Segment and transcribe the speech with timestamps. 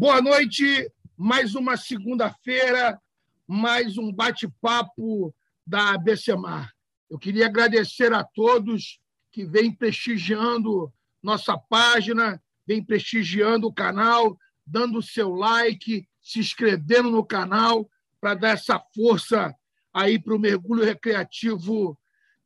[0.00, 3.02] Boa noite, mais uma segunda-feira,
[3.48, 5.34] mais um bate-papo
[5.66, 6.72] da ABCMar.
[7.10, 9.00] Eu queria agradecer a todos
[9.32, 17.10] que vêm prestigiando nossa página, vêm prestigiando o canal, dando o seu like, se inscrevendo
[17.10, 17.90] no canal
[18.20, 19.52] para dar essa força
[19.92, 21.98] aí para o mergulho recreativo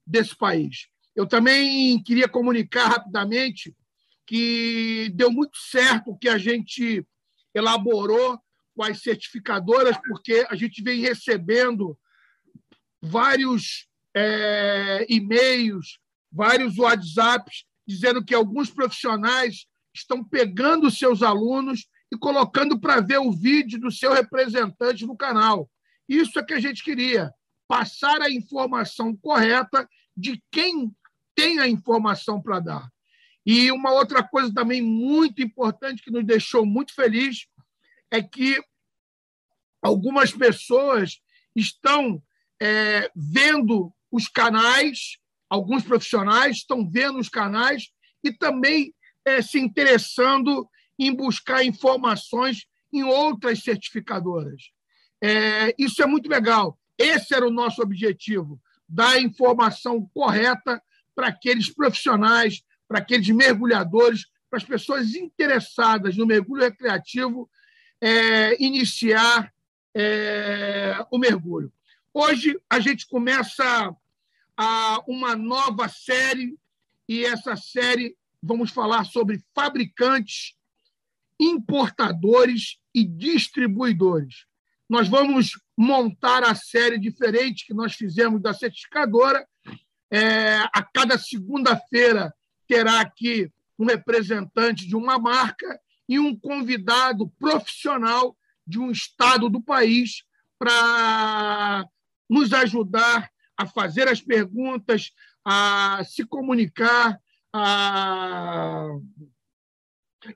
[0.06, 0.88] desse país.
[1.14, 3.76] Eu também queria comunicar rapidamente
[4.26, 7.06] que deu muito certo que a gente
[7.54, 8.38] elaborou
[8.74, 11.98] com as certificadoras, porque a gente vem recebendo
[13.00, 15.98] vários é, e-mails,
[16.30, 23.32] vários WhatsApps, dizendo que alguns profissionais estão pegando seus alunos e colocando para ver o
[23.32, 25.68] vídeo do seu representante no canal.
[26.08, 27.32] Isso é que a gente queria,
[27.68, 30.94] passar a informação correta de quem
[31.34, 32.88] tem a informação para dar.
[33.44, 37.46] E uma outra coisa também muito importante que nos deixou muito feliz
[38.12, 38.62] é que
[39.80, 41.18] algumas pessoas
[41.56, 42.22] estão
[42.60, 45.16] é, vendo os canais,
[45.48, 47.90] alguns profissionais estão vendo os canais
[48.22, 54.70] e também é, se interessando em buscar informações em outras certificadoras.
[55.22, 56.78] É, isso é muito legal.
[56.98, 60.82] Esse era o nosso objetivo: dar informação correta
[61.14, 67.48] para aqueles profissionais, para aqueles mergulhadores, para as pessoas interessadas no mergulho recreativo
[68.02, 69.54] é, iniciar
[69.94, 71.72] é, o mergulho.
[72.12, 73.94] Hoje a gente começa
[74.56, 76.58] a, uma nova série
[77.08, 80.56] e essa série vamos falar sobre fabricantes,
[81.38, 84.46] importadores e distribuidores.
[84.88, 89.46] Nós vamos montar a série diferente que nós fizemos da certificadora.
[90.10, 92.34] É, a cada segunda-feira
[92.66, 98.36] terá aqui um representante de uma marca e um convidado profissional
[98.66, 100.24] de um estado do país
[100.58, 101.86] para
[102.28, 105.10] nos ajudar a fazer as perguntas,
[105.44, 107.18] a se comunicar,
[107.52, 108.88] a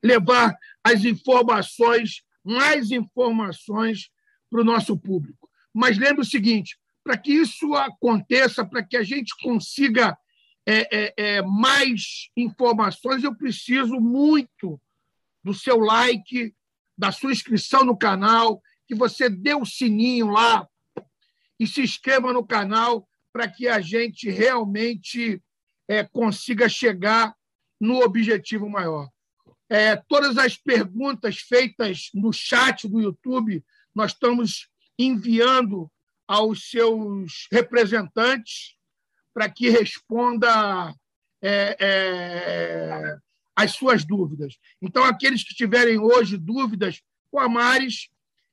[0.03, 4.11] levar as informações, mais informações
[4.51, 5.49] para o nosso público.
[5.73, 10.17] Mas lembre o seguinte: para que isso aconteça, para que a gente consiga
[10.67, 14.81] é, é, é, mais informações, eu preciso muito
[15.47, 16.53] do seu like,
[16.99, 20.69] da sua inscrição no canal, que você dê o sininho lá
[21.57, 25.41] e se inscreva no canal para que a gente realmente
[25.87, 27.33] é, consiga chegar
[27.81, 29.09] no objetivo maior.
[29.69, 33.65] É, todas as perguntas feitas no chat do YouTube,
[33.95, 34.69] nós estamos
[34.99, 35.89] enviando
[36.27, 38.75] aos seus representantes
[39.33, 40.93] para que responda
[41.41, 43.19] é, é,
[43.57, 44.59] as suas dúvidas.
[44.83, 47.49] Então, aqueles que tiverem hoje dúvidas com a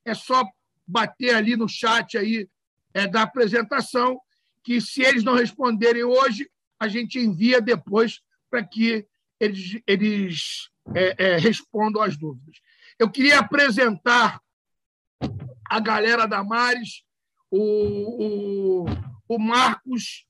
[0.04, 0.42] é só
[0.86, 2.48] bater ali no chat aí
[2.94, 4.18] é, da apresentação,
[4.62, 6.50] que se eles não responderem hoje,
[6.80, 8.20] a gente envia depois
[8.50, 9.06] para que
[9.38, 12.56] eles, eles é, é, respondam as dúvidas.
[12.98, 14.40] Eu queria apresentar
[15.68, 17.02] a galera da Maris,
[17.50, 18.84] o, o,
[19.28, 20.26] o Marcos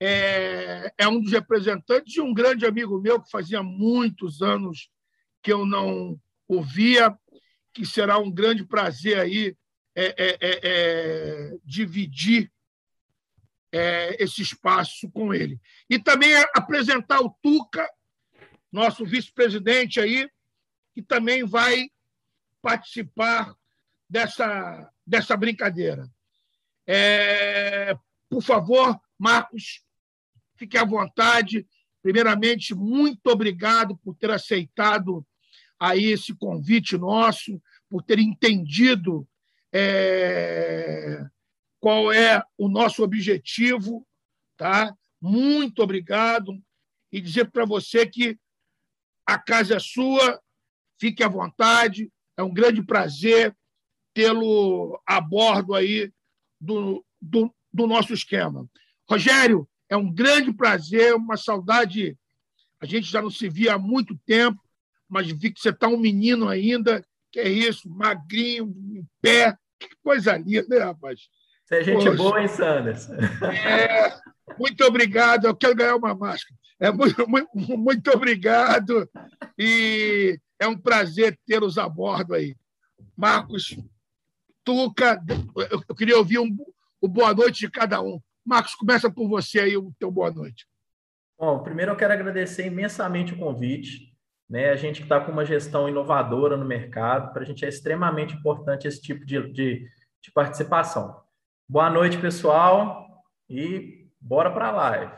[0.00, 4.90] é, é um dos representantes de um grande amigo meu que fazia muitos anos
[5.42, 7.16] que eu não ouvia,
[7.72, 9.56] que será um grande prazer aí
[9.94, 12.50] é, é, é, é dividir
[13.72, 15.60] é, esse espaço com ele.
[15.90, 17.88] E também apresentar o Tuca,
[18.70, 20.28] nosso vice-presidente aí,
[20.94, 21.90] que também vai
[22.62, 23.54] participar
[24.08, 26.08] dessa, dessa brincadeira.
[28.28, 29.82] por favor, Marcos,
[30.58, 31.66] Fique à vontade.
[32.02, 35.26] Primeiramente, muito obrigado por ter aceitado
[35.78, 39.26] aí esse convite nosso, por ter entendido
[39.72, 41.24] é,
[41.78, 44.06] qual é o nosso objetivo,
[44.56, 44.94] tá?
[45.20, 46.60] Muito obrigado
[47.12, 48.38] e dizer para você que
[49.26, 50.40] a casa é sua,
[50.98, 53.56] fique à vontade, é um grande prazer
[54.14, 56.12] tê-lo a bordo aí
[56.60, 58.68] do, do, do nosso esquema.
[59.08, 62.16] Rogério, é um grande prazer, uma saudade.
[62.80, 64.60] A gente já não se via há muito tempo,
[65.08, 67.04] mas vi que você está um menino ainda.
[67.30, 69.56] Que é isso, magrinho, em pé.
[69.78, 71.28] Que coisa linda, né, rapaz?
[71.64, 72.16] Você é gente Poxa.
[72.16, 73.08] boa, hein, Sanders?
[73.10, 74.18] É,
[74.58, 75.46] muito obrigado.
[75.46, 76.58] Eu quero ganhar uma máscara.
[76.80, 79.08] É muito, muito, muito obrigado.
[79.58, 82.56] E é um prazer tê-los a bordo aí.
[83.16, 83.76] Marcos,
[84.64, 85.22] Tuca,
[85.88, 86.56] eu queria ouvir um,
[87.00, 88.20] o boa noite de cada um.
[88.48, 90.66] Marcos, começa por você aí o teu boa noite.
[91.38, 94.16] Bom, primeiro eu quero agradecer imensamente o convite.
[94.48, 94.70] Né?
[94.70, 98.88] A gente está com uma gestão inovadora no mercado, para a gente é extremamente importante
[98.88, 99.86] esse tipo de, de,
[100.22, 101.20] de participação.
[101.68, 103.06] Boa noite, pessoal,
[103.50, 105.12] e bora para a live.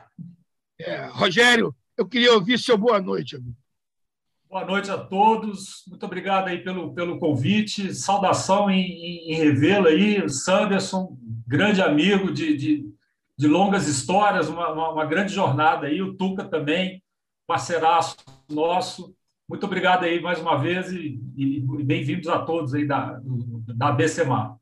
[0.81, 3.57] É, Rogério, eu queria ouvir seu boa noite, amigo.
[4.49, 5.85] Boa noite a todos.
[5.87, 7.95] Muito obrigado aí pelo, pelo convite.
[7.95, 11.17] Saudação em, em, em revê-lo aí, Sanderson,
[11.47, 13.00] grande amigo de, de,
[13.41, 16.03] de longas histórias, uma, uma, uma, grande jornada aí.
[16.03, 17.03] O Tuca também,
[17.47, 18.15] parceiraço
[18.47, 19.17] nosso.
[19.49, 23.19] Muito obrigado aí mais uma vez e, e bem-vindos a todos aí da,
[23.75, 24.61] da BCMA.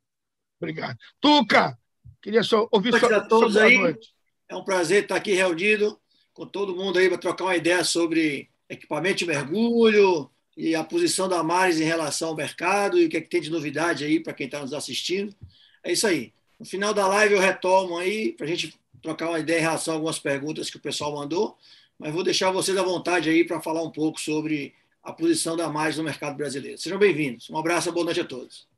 [0.61, 0.97] Obrigado.
[1.21, 1.77] Tuca,
[2.23, 3.79] queria só ouvir sua, a todos aí.
[3.79, 4.15] Noite.
[4.49, 5.99] É um prazer estar aqui reunido
[6.33, 11.29] com todo mundo aí para trocar uma ideia sobre equipamento de mergulho e a posição
[11.29, 14.21] da Mares em relação ao mercado e o que, é que tem de novidade aí
[14.21, 15.35] para quem está nos assistindo.
[15.83, 16.33] É isso aí.
[16.59, 19.95] No final da live eu retomo aí para a gente trocar uma ideia em relação
[19.95, 21.57] a algumas perguntas que o pessoal mandou,
[21.99, 25.69] mas vou deixar vocês à vontade aí para falar um pouco sobre a posição da
[25.69, 26.77] Mares no mercado brasileiro.
[26.77, 27.49] Sejam bem-vindos.
[27.49, 28.69] Um abraço, boa noite a todos.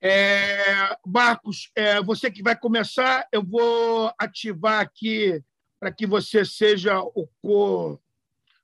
[0.00, 5.42] É, Marcos, é, você que vai começar, eu vou ativar aqui
[5.80, 7.98] para que você seja o co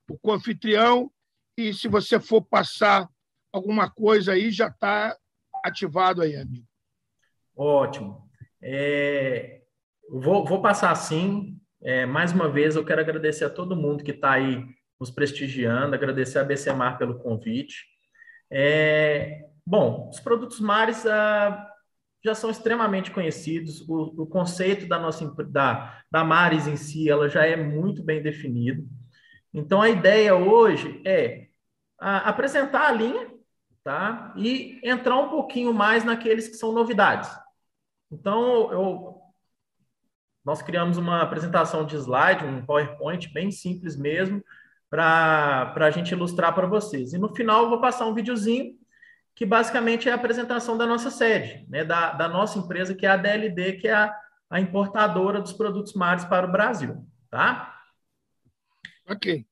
[0.07, 1.11] o co-anfitrião,
[1.57, 3.09] e se você for passar
[3.51, 5.17] alguma coisa aí, já está
[5.63, 6.67] ativado aí, amigo.
[7.55, 8.24] Ótimo.
[8.67, 9.61] É,
[10.09, 11.59] vou, vou passar sim.
[11.83, 14.65] É, mais uma vez, eu quero agradecer a todo mundo que está aí
[14.99, 17.85] nos prestigiando, agradecer a BCMar pelo convite.
[18.49, 21.69] É, bom, os produtos Mares ah,
[22.23, 27.29] já são extremamente conhecidos, o, o conceito da nossa da, da Mares em si, ela
[27.29, 28.83] já é muito bem definido.
[29.53, 31.49] Então, a ideia hoje é
[31.99, 33.31] a, apresentar a linha
[33.83, 34.33] tá?
[34.35, 37.29] e entrar um pouquinho mais naqueles que são novidades.
[38.11, 39.21] Então, eu,
[40.43, 44.43] nós criamos uma apresentação de slide, um PowerPoint bem simples mesmo,
[44.89, 47.13] para a gente ilustrar para vocês.
[47.13, 48.77] E no final, eu vou passar um videozinho
[49.33, 51.83] que basicamente é a apresentação da nossa sede, né?
[51.83, 54.17] da, da nossa empresa, que é a DLD, que é a,
[54.49, 57.05] a importadora dos produtos mares para o Brasil.
[57.29, 57.77] Tá?
[59.09, 59.45] Ok.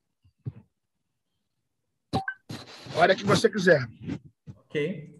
[2.96, 3.86] Hora que você quiser.
[4.56, 5.13] Ok.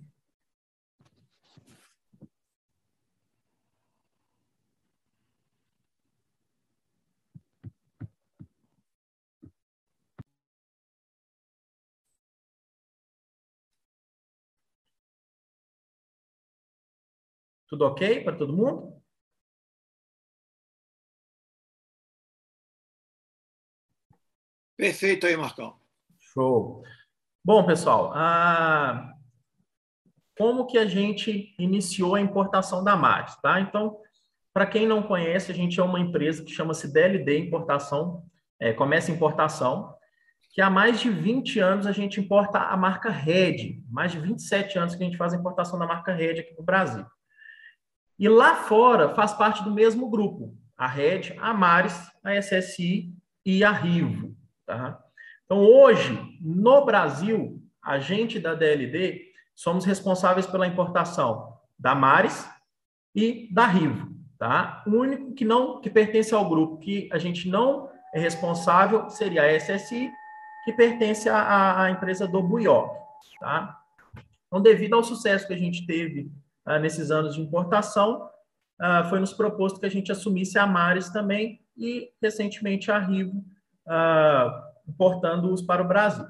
[17.75, 19.03] Tudo ok para todo mundo?
[24.77, 25.77] Perfeito aí, Marcão.
[26.21, 26.85] Show.
[27.45, 29.13] Bom, pessoal, a...
[30.39, 33.59] como que a gente iniciou a importação da Mares, tá?
[33.61, 34.01] Então,
[34.53, 38.25] para quem não conhece, a gente é uma empresa que chama-se DLD Importação,
[38.61, 39.93] é, e Importação,
[40.53, 44.79] que há mais de 20 anos a gente importa a marca Red, mais de 27
[44.79, 47.05] anos que a gente faz a importação da marca Red aqui no Brasil.
[48.19, 53.13] E lá fora faz parte do mesmo grupo, a Red, a Mares, a SSI
[53.45, 54.35] e a Rivo.
[54.65, 54.99] Tá?
[55.45, 59.23] Então, hoje, no Brasil, a gente da DLD
[59.55, 62.49] somos responsáveis pela importação da Mares
[63.15, 64.15] e da Rivo.
[64.39, 64.83] Tá?
[64.87, 69.43] O único que não que pertence ao grupo que a gente não é responsável seria
[69.43, 70.11] a SSI,
[70.65, 72.89] que pertence à, à empresa do Buió.
[73.41, 73.81] Tá?
[74.47, 76.31] Então, devido ao sucesso que a gente teve
[76.81, 78.29] nesses anos de importação,
[78.79, 83.45] ah, foi nos proposto que a gente assumisse a Mares também e, recentemente, a Rivo,
[83.87, 86.27] ah, importando-os para o Brasil.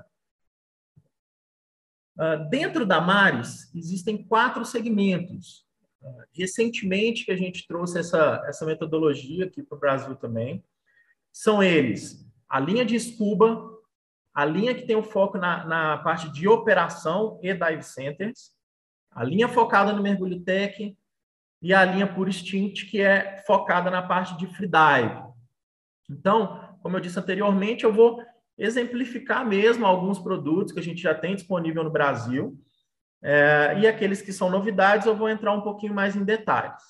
[2.49, 5.66] Dentro da Mares, existem quatro segmentos.
[6.32, 10.62] Recentemente que a gente trouxe essa, essa metodologia aqui para o Brasil também.
[11.32, 13.68] São eles a linha de scuba,
[14.32, 18.52] a linha que tem o foco na, na parte de operação e dive centers,
[19.14, 20.97] a linha focada no mergulho tech
[21.62, 25.23] e a linha Pure Instinct, que é focada na parte de freedive.
[26.11, 28.23] Então, como eu disse anteriormente, eu vou
[28.59, 32.61] exemplificar mesmo alguns produtos que a gente já tem disponível no Brasil.
[33.23, 36.83] É, e aqueles que são novidades, eu vou entrar um pouquinho mais em detalhes.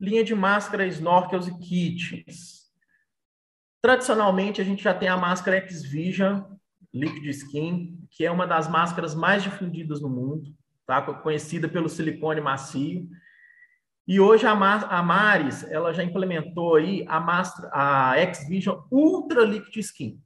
[0.00, 2.70] Linha de máscara, snorkels e kits.
[3.82, 6.42] Tradicionalmente, a gente já tem a máscara X-Vision
[6.92, 10.54] Liquid Skin, que é uma das máscaras mais difundidas no mundo,
[10.86, 11.00] tá?
[11.00, 13.08] conhecida pelo silicone macio.
[14.06, 19.76] E hoje a, a Maris ela já implementou aí a, Master, a X-Vision Ultra Liquid
[19.76, 20.20] Skin.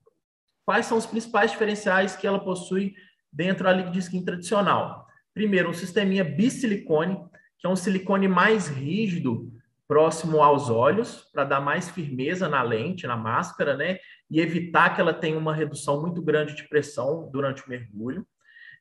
[0.65, 2.95] Quais são os principais diferenciais que ela possui
[3.31, 5.07] dentro da Liquid Skin tradicional?
[5.35, 7.19] Primeiro, um sisteminha bisilicone,
[7.59, 9.53] que é um silicone mais rígido
[9.87, 13.99] próximo aos olhos, para dar mais firmeza na lente, na máscara, né?
[14.35, 18.27] E evitar que ela tenha uma redução muito grande de pressão durante o mergulho.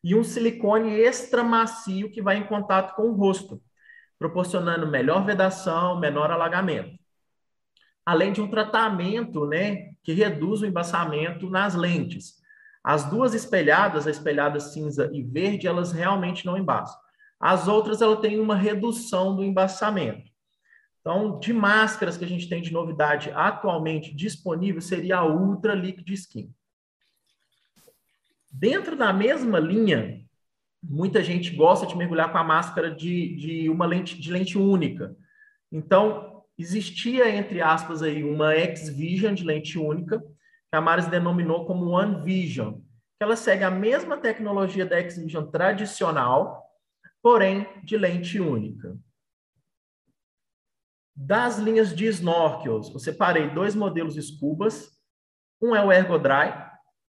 [0.03, 3.61] E um silicone extra macio que vai em contato com o rosto,
[4.17, 6.97] proporcionando melhor vedação, menor alagamento.
[8.03, 12.41] Além de um tratamento, né, que reduz o embaçamento nas lentes.
[12.83, 16.99] As duas espelhadas, a espelhada cinza e verde, elas realmente não embaçam.
[17.39, 20.32] As outras, ela tem uma redução do embaçamento.
[21.03, 26.09] Então, de máscaras que a gente tem de novidade atualmente disponível, seria a Ultra Liquid
[26.11, 26.49] Skin.
[28.49, 30.23] Dentro da mesma linha,
[30.81, 35.13] muita gente gosta de mergulhar com a máscara de, de uma lente de lente única.
[35.69, 41.89] Então, existia, entre aspas, aí, uma X-Vision de lente única, que a Maris denominou como
[41.89, 46.63] One Vision, que ela segue a mesma tecnologia da X-Vision tradicional,
[47.21, 48.97] porém de lente única.
[51.15, 54.89] Das linhas de snorkels, eu separei dois modelos escubas.
[55.61, 56.53] Um é o Ergodry,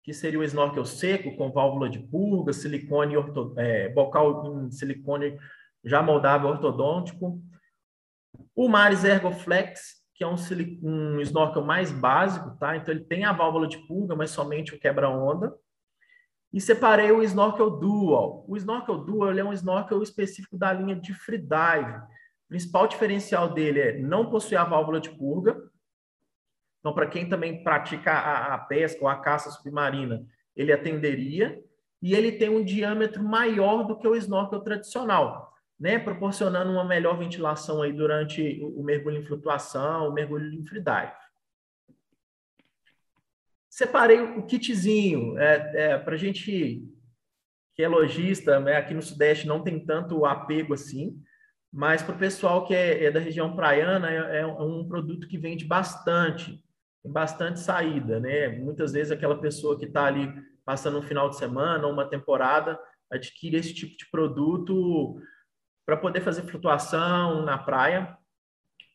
[0.03, 5.39] que seria o snorkel seco, com válvula de purga, silicone, orto, é, bocal em silicone
[5.85, 7.41] já moldável ortodôntico.
[8.55, 10.35] O Maris Ergoflex, que é um,
[10.83, 12.77] um snorkel mais básico, tá?
[12.77, 15.55] Então ele tem a válvula de purga, mas somente o quebra-onda.
[16.53, 18.45] E separei o Snorkel Dual.
[18.47, 22.03] O Snorkel Dual é um snorkel específico da linha de freedive
[22.53, 25.57] principal diferencial dele é não possuir a válvula de purga.
[26.79, 31.59] Então, para quem também pratica a, a, pesca ou a caça submarina, ele atenderia.
[32.03, 35.99] E ele tem um diâmetro maior do que o snorkel tradicional, né?
[35.99, 41.13] proporcionando uma melhor ventilação aí durante o, mergulho em flutuação, o mergulho em freedive.
[43.71, 46.87] Separei o kitzinho é, é para gente
[47.75, 48.77] que é lojista, né?
[48.77, 51.19] aqui no Sudeste não tem tanto apego assim,
[51.73, 55.39] mas para o pessoal que é, é, da região praiana, é, é, um produto que
[55.39, 56.63] vende bastante,
[57.03, 58.49] bastante saída, né?
[58.49, 60.31] Muitas vezes aquela pessoa que está ali
[60.67, 62.79] passando um final de semana ou uma temporada
[63.11, 65.19] adquire esse tipo de produto
[65.87, 68.17] para poder fazer flutuação na praia.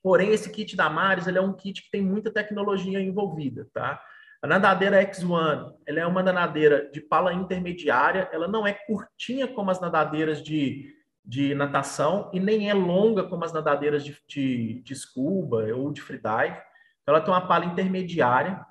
[0.03, 3.99] Porém, esse kit da Maris ele é um kit que tem muita tecnologia envolvida, tá?
[4.39, 9.71] A nadadeira X1, ela é uma nadadeira de pala intermediária, ela não é curtinha como
[9.71, 10.95] as nadadeiras de
[11.27, 16.01] de natação e nem é longa como as nadadeiras de, de, de scuba ou de
[16.01, 16.55] freedive.
[17.01, 18.65] Então, ela tem uma pala intermediária,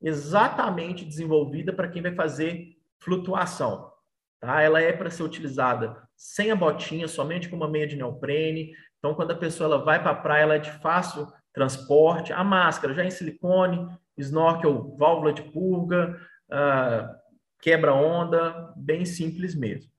[0.00, 3.92] exatamente desenvolvida para quem vai fazer flutuação.
[4.40, 4.62] Tá?
[4.62, 8.72] Ela é para ser utilizada sem a botinha, somente com uma meia de neoprene.
[8.98, 12.32] Então, quando a pessoa ela vai para a praia, ela é de fácil transporte.
[12.32, 13.86] A máscara já é em silicone,
[14.16, 16.18] snorkel, válvula de purga,
[16.50, 17.14] uh,
[17.60, 19.90] quebra-onda, bem simples mesmo.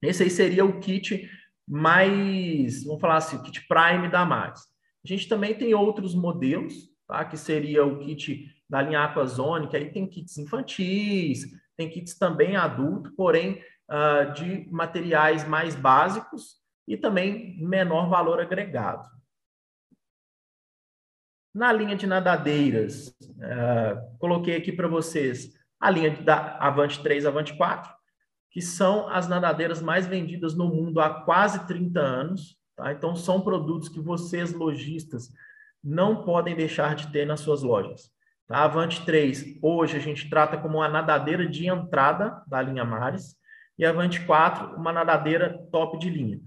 [0.00, 1.28] Esse aí seria o kit
[1.72, 4.60] mais, vamos falar assim, o kit Prime da Max.
[5.02, 6.74] A gente também tem outros modelos,
[7.08, 7.24] tá?
[7.24, 12.56] que seria o kit da linha Aquazone, que aí tem kits infantis, tem kits também
[12.56, 19.08] adulto, porém uh, de materiais mais básicos e também menor valor agregado.
[21.54, 27.56] Na linha de nadadeiras, uh, coloquei aqui para vocês a linha da Avante 3, Avante
[27.56, 27.90] 4,
[28.52, 32.58] que são as nadadeiras mais vendidas no mundo há quase 30 anos.
[32.76, 32.92] Tá?
[32.92, 35.30] Então, são produtos que vocês, lojistas,
[35.82, 38.10] não podem deixar de ter nas suas lojas.
[38.46, 38.58] Tá?
[38.58, 43.34] A Avante 3, hoje, a gente trata como uma nadadeira de entrada da linha Mares,
[43.78, 46.38] e a Avante 4, uma nadadeira top de linha.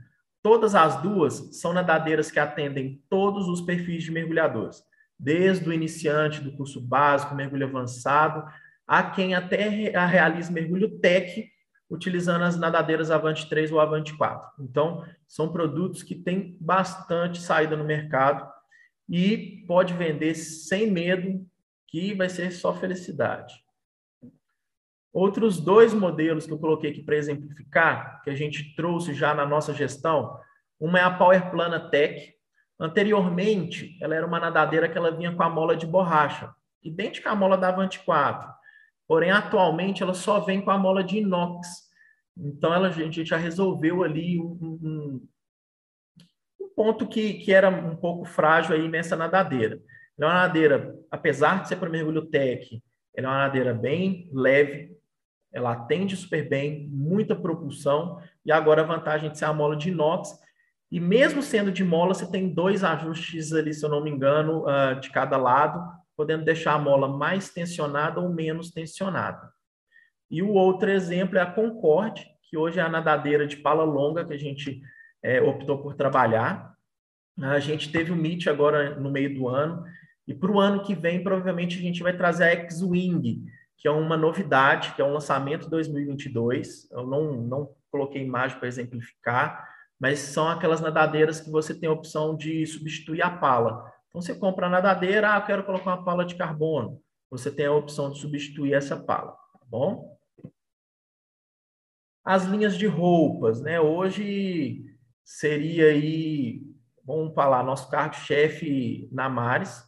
[0.44, 4.84] Todas as duas são nadadeiras que atendem todos os perfis de mergulhadores,
[5.18, 8.46] desde o iniciante do curso básico, mergulho avançado,
[8.88, 11.55] a quem até realiza mergulho tech
[11.90, 14.50] utilizando as nadadeiras Avante 3 ou Avante 4.
[14.60, 18.48] Então, são produtos que têm bastante saída no mercado
[19.08, 21.46] e pode vender sem medo,
[21.88, 23.54] que vai ser só felicidade.
[25.14, 29.46] Outros dois modelos que eu coloquei aqui para exemplificar, que a gente trouxe já na
[29.46, 30.38] nossa gestão,
[30.80, 32.34] uma é a Power Plana Tech.
[32.78, 37.36] Anteriormente, ela era uma nadadeira que ela vinha com a mola de borracha, idêntica à
[37.36, 38.55] mola da Avante 4
[39.08, 41.86] Porém, atualmente, ela só vem com a mola de inox.
[42.38, 45.28] Então, ela, a gente já resolveu ali um, um,
[46.60, 49.80] um ponto que, que era um pouco frágil aí nessa nadadeira.
[50.18, 52.82] Ela é uma nadadeira, apesar de ser para mergulho tech,
[53.16, 54.96] ela é uma nadadeira bem leve,
[55.54, 59.90] ela atende super bem, muita propulsão, e agora a vantagem de ser a mola de
[59.90, 60.38] inox,
[60.92, 64.66] e mesmo sendo de mola, você tem dois ajustes ali, se eu não me engano,
[64.66, 65.80] uh, de cada lado,
[66.16, 69.52] podendo deixar a mola mais tensionada ou menos tensionada.
[70.30, 74.26] E o outro exemplo é a Concorde, que hoje é a nadadeira de pala longa
[74.26, 74.82] que a gente
[75.24, 76.74] é, optou por trabalhar.
[77.42, 79.84] A gente teve o Meet agora no meio do ano,
[80.28, 83.46] e para o ano que vem, provavelmente, a gente vai trazer a X-Wing,
[83.78, 86.90] que é uma novidade, que é um lançamento 2022.
[86.92, 89.68] Eu não, não coloquei imagem para exemplificar,
[90.00, 93.92] mas são aquelas nadadeiras que você tem a opção de substituir a pala.
[94.16, 97.02] Então, você compra a nadadeira, ah, eu quero colocar uma pala de carbono.
[97.30, 100.18] Você tem a opção de substituir essa pala, tá bom?
[102.24, 103.78] As linhas de roupas, né?
[103.78, 104.86] Hoje
[105.22, 106.62] seria aí,
[107.04, 109.84] vamos falar, nosso cargo-chefe na Mares.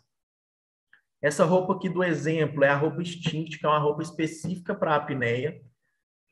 [1.22, 4.92] Essa roupa aqui do exemplo é a roupa Instinct, que é uma roupa específica para
[4.92, 5.62] a apneia.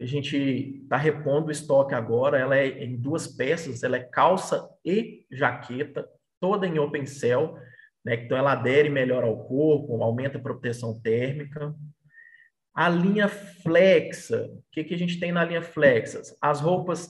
[0.02, 0.36] A gente
[0.84, 2.38] está repondo o estoque agora.
[2.38, 6.06] Ela é em duas peças, ela é calça e jaqueta,
[6.42, 7.58] toda em open cell,
[8.06, 8.16] né?
[8.16, 11.74] Então ela adere melhor ao corpo, aumenta a proteção térmica.
[12.74, 16.38] A linha flexa, o que, que a gente tem na linha flexas?
[16.42, 17.10] As roupas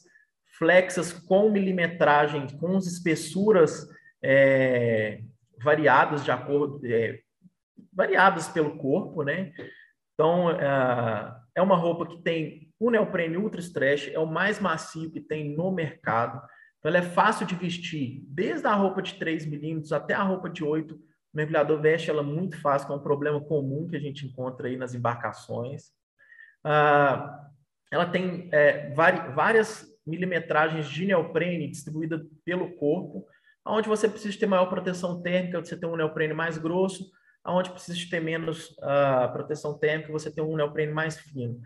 [0.58, 3.88] flexas com milimetragem, com espessuras
[4.24, 5.22] é,
[5.62, 7.20] variadas de acordo, é,
[7.92, 9.52] variadas pelo corpo, né?
[10.14, 15.12] Então, é, é uma roupa que tem o neoprene ultra stretch, é o mais macio
[15.12, 16.42] que tem no mercado.
[16.86, 20.48] Então, ela é fácil de vestir, desde a roupa de 3 milímetros até a roupa
[20.48, 21.00] de 8 o
[21.34, 24.78] mergulhador veste ela muito fácil, que é um problema comum que a gente encontra aí
[24.78, 25.90] nas embarcações.
[26.64, 27.50] Ah,
[27.92, 33.26] ela tem é, várias milimetragens de neoprene distribuída pelo corpo,
[33.66, 37.10] onde você precisa ter maior proteção térmica, você tem um neoprene mais grosso,
[37.48, 41.60] onde precisa ter menos uh, proteção térmica, você tem um neoprene mais fino.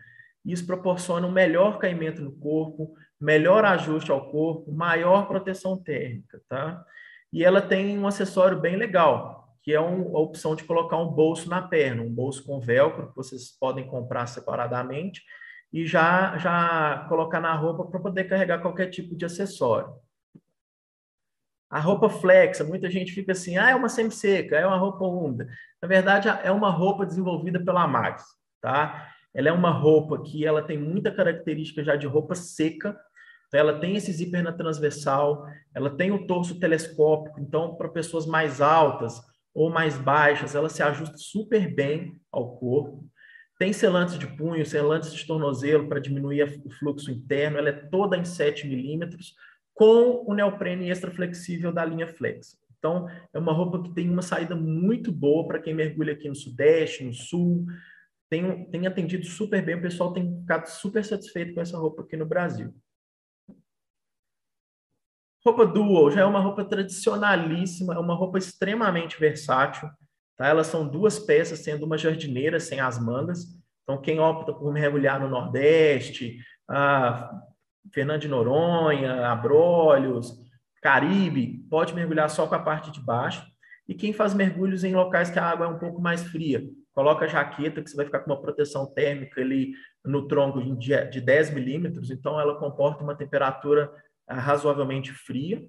[0.45, 6.83] Isso proporciona um melhor caimento no corpo, melhor ajuste ao corpo, maior proteção térmica, tá?
[7.31, 11.07] E ela tem um acessório bem legal, que é um, a opção de colocar um
[11.07, 15.21] bolso na perna, um bolso com velcro, que vocês podem comprar separadamente,
[15.71, 19.93] e já, já colocar na roupa para poder carregar qualquer tipo de acessório.
[21.69, 25.47] A roupa flexa, muita gente fica assim, ah, é uma semi-seca, é uma roupa úmida.
[25.79, 28.23] Na verdade, é uma roupa desenvolvida pela Max,
[28.59, 29.11] tá?
[29.31, 32.99] Ela é uma roupa que ela tem muita característica já de roupa seca,
[33.49, 38.27] então, ela tem esse zíper na transversal, ela tem o torso telescópico, então para pessoas
[38.27, 39.19] mais altas,
[39.53, 43.05] ou mais baixas, ela se ajusta super bem ao corpo.
[43.57, 47.57] Tem selantes de punho, selantes de tornozelo para diminuir o fluxo interno.
[47.57, 49.33] Ela é toda em 7 milímetros,
[49.73, 52.57] com o neoprene extra flexível da linha Flex.
[52.77, 56.35] Então, é uma roupa que tem uma saída muito boa para quem mergulha aqui no
[56.35, 57.65] Sudeste, no Sul.
[58.29, 62.15] Tem, tem atendido super bem, o pessoal tem ficado super satisfeito com essa roupa aqui
[62.15, 62.73] no Brasil.
[65.45, 69.89] Roupa dual já é uma roupa tradicionalíssima, é uma roupa extremamente versátil.
[70.37, 70.47] Tá?
[70.47, 73.45] Elas são duas peças, sendo uma jardineira sem as mangas.
[73.83, 76.37] Então, quem opta por mergulhar no Nordeste,
[77.93, 80.37] Fernando de Noronha, Abrolhos,
[80.81, 83.43] Caribe, pode mergulhar só com a parte de baixo.
[83.87, 87.25] E quem faz mergulhos em locais que a água é um pouco mais fria, coloca
[87.25, 89.71] a jaqueta, que você vai ficar com uma proteção térmica ali
[90.05, 93.91] no tronco de 10 milímetros, então ela comporta uma temperatura
[94.29, 95.67] razoavelmente fria,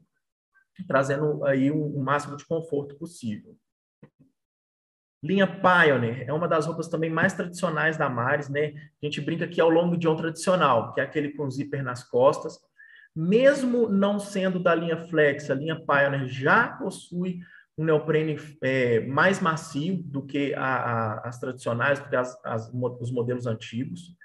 [0.87, 3.57] trazendo aí o um, um máximo de conforto possível.
[5.23, 8.73] Linha Pioneer é uma das roupas também mais tradicionais da Maris, né?
[9.03, 12.03] A gente brinca que é o long john tradicional, que é aquele com zíper nas
[12.03, 12.59] costas.
[13.15, 17.41] Mesmo não sendo da linha Flex, a linha Pioneer já possui
[17.77, 22.73] um neoprene é, mais macio do que a, a, as tradicionais, do que as, as,
[22.73, 24.17] os modelos antigos.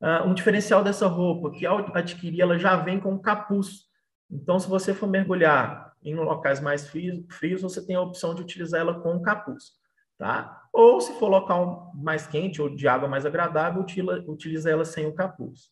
[0.00, 3.86] Uh, um diferencial dessa roupa, que ao adquirir, ela já vem com capuz.
[4.30, 8.80] Então, se você for mergulhar em locais mais frios, você tem a opção de utilizar
[8.80, 9.72] ela com capuz.
[10.18, 10.62] Tá?
[10.72, 15.06] Ou, se for local mais quente ou de água mais agradável, utiliza, utiliza ela sem
[15.06, 15.70] o capuz.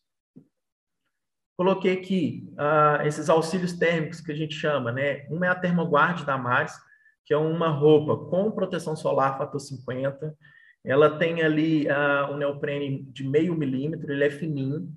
[1.57, 5.25] Coloquei aqui uh, esses auxílios térmicos que a gente chama, né?
[5.29, 6.73] Uma é a Termoguard da Maris,
[7.23, 10.37] que é uma roupa com proteção solar fator 50,
[10.85, 14.87] ela tem ali uh, um neoprene de meio milímetro, ele é fininho,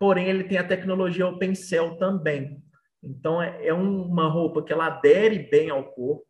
[0.00, 2.62] porém ele tem a tecnologia Open Cell também.
[3.02, 6.26] Então é, é uma roupa que ela adere bem ao corpo,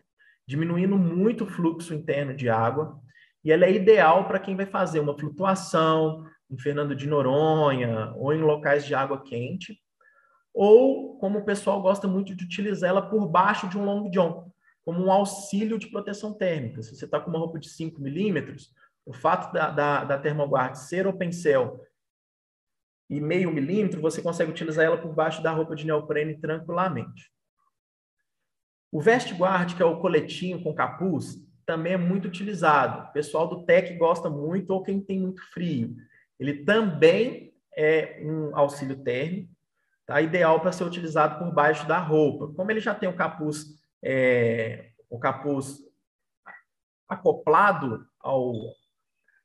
[0.47, 3.01] diminuindo muito o fluxo interno de água,
[3.45, 8.33] e ela é ideal para quem vai fazer uma flutuação em Fernando de Noronha ou
[8.33, 9.79] em locais de água quente,
[10.53, 14.51] ou como o pessoal gosta muito de utilizar ela por baixo de um long john,
[14.85, 16.83] como um auxílio de proteção térmica.
[16.83, 18.73] Se você está com uma roupa de 5 milímetros,
[19.07, 21.81] o fato da, da, da Thermoguard ser open cell
[23.09, 27.31] e meio milímetro, você consegue utilizar ela por baixo da roupa de neoprene tranquilamente.
[28.91, 33.09] O vest guard, que é o coletinho com capuz, também é muito utilizado.
[33.09, 35.97] O pessoal do tech gosta muito ou quem tem muito frio.
[36.39, 39.53] Ele também é um auxílio térmico,
[40.05, 40.21] tá?
[40.21, 42.53] ideal para ser utilizado por baixo da roupa.
[42.55, 43.67] Como ele já tem o capuz
[44.03, 45.79] é, o capuz
[47.09, 48.53] acoplado ao,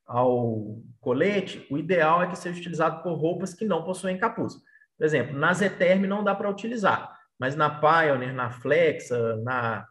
[0.06, 4.56] ao colete, o ideal é que seja utilizado por roupas que não possuem capuz.
[4.98, 9.88] Por exemplo, na Zeterm não dá para utilizar, mas na Pioneer, na Flexa, na,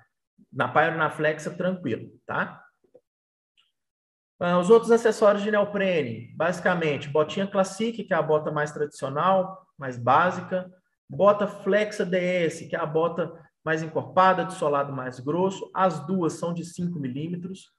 [0.53, 2.63] na Pioneer, na Flexa, tranquilo, tá?
[4.39, 9.67] Ah, os outros acessórios de neoprene, basicamente, botinha Classic, que é a bota mais tradicional,
[9.77, 10.71] mais básica,
[11.09, 13.31] bota Flexa DS, que é a bota
[13.65, 17.71] mais encorpada, de solado mais grosso, as duas são de 5 milímetros,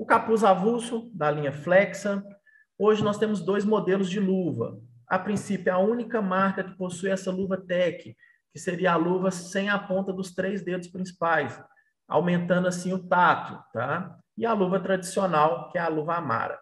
[0.00, 2.24] o capuz avulso da linha Flexa.
[2.78, 4.80] Hoje nós temos dois modelos de luva.
[5.06, 8.16] A princípio, é a única marca que possui essa luva Tech,
[8.50, 11.62] que seria a luva sem a ponta dos três dedos principais,
[12.08, 14.18] aumentando assim o tato, tá?
[14.38, 16.58] E a luva tradicional, que é a luva Amara.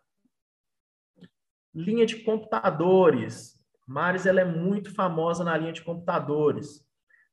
[1.72, 3.54] Linha de computadores.
[3.86, 6.84] Mares ela é muito famosa na linha de computadores.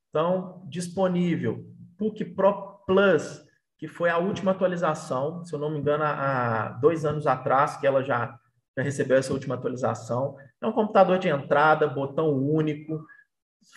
[0.10, 1.66] Então, disponível
[1.98, 3.44] PUC Pro Plus,
[3.86, 7.86] que foi a última atualização, se eu não me engano, há dois anos atrás, que
[7.86, 8.36] ela já,
[8.76, 10.36] já recebeu essa última atualização.
[10.60, 13.06] É um computador de entrada, botão único,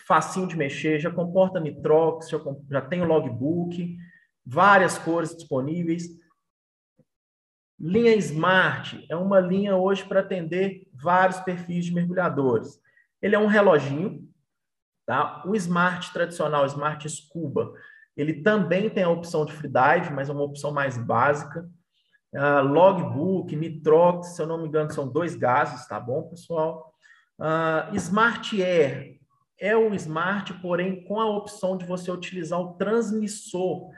[0.07, 2.39] facinho de mexer, já comporta Nitrox, já,
[2.71, 3.95] já tem o logbook,
[4.43, 6.07] várias cores disponíveis.
[7.79, 12.81] Linha Smart é uma linha hoje para atender vários perfis de mergulhadores.
[13.21, 14.27] Ele é um reloginho,
[15.05, 15.43] tá?
[15.45, 17.71] O Smart tradicional, Smart Scuba,
[18.15, 21.69] ele também tem a opção de freedive, mas é uma opção mais básica.
[22.33, 26.93] Uh, logbook, Nitrox, se eu não me engano, são dois gases, tá bom, pessoal?
[27.39, 29.19] Uh, Smart Air
[29.59, 33.89] é o Smart, porém com a opção de você utilizar o transmissor,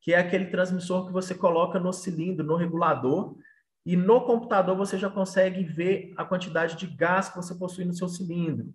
[0.00, 3.36] que é aquele transmissor que você coloca no cilindro, no regulador,
[3.84, 7.92] e no computador você já consegue ver a quantidade de gás que você possui no
[7.92, 8.72] seu cilindro.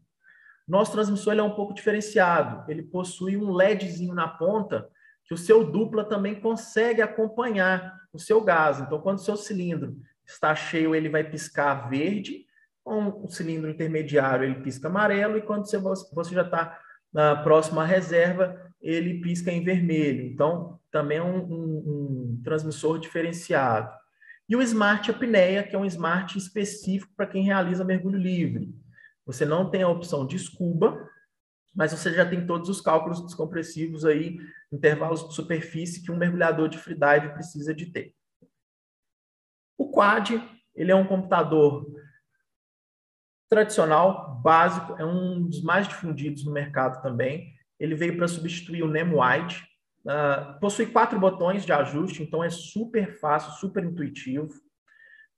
[0.67, 2.69] Nosso transmissor ele é um pouco diferenciado.
[2.69, 4.87] Ele possui um LEDzinho na ponta
[5.23, 8.79] que o seu dupla também consegue acompanhar o seu gás.
[8.79, 12.45] Então, quando o seu cilindro está cheio, ele vai piscar verde,
[12.83, 15.77] com o cilindro intermediário ele pisca amarelo, e quando você,
[16.13, 16.79] você já está
[17.11, 20.25] na próxima reserva, ele pisca em vermelho.
[20.25, 23.91] Então, também é um, um, um transmissor diferenciado.
[24.47, 28.73] E o Smart Apneia, que é um smart específico para quem realiza mergulho livre.
[29.27, 31.07] Você não tem a opção de scuba,
[31.75, 34.37] mas você já tem todos os cálculos descompressivos aí,
[34.71, 38.15] intervalos de superfície que um mergulhador de freedive precisa de ter.
[39.77, 40.31] O Quad,
[40.73, 41.85] ele é um computador
[43.49, 47.53] tradicional, básico, é um dos mais difundidos no mercado também.
[47.79, 49.63] Ele veio para substituir o Nemo White.
[50.05, 54.49] Uh, possui quatro botões de ajuste, então é super fácil, super intuitivo.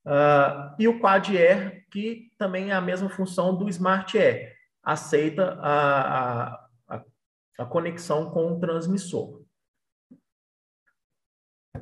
[0.06, 5.58] Uh, e o Quad Air, que também é a mesma função do Smart Air, aceita
[5.62, 7.04] a, a,
[7.60, 9.42] a conexão com o transmissor.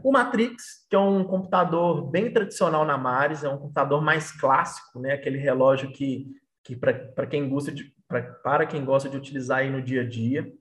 [0.03, 4.99] O Matrix, que é um computador bem tradicional na Mares, é um computador mais clássico,
[4.99, 5.13] né?
[5.13, 6.27] aquele relógio que,
[6.63, 10.07] que para quem gosta de pra, para quem gosta de utilizar aí no dia a
[10.07, 10.51] dia.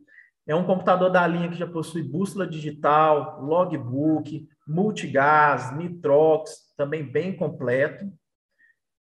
[0.46, 7.36] É um computador da linha que já possui bússola digital, logbook, multigás, nitrox, também bem
[7.36, 8.10] completo.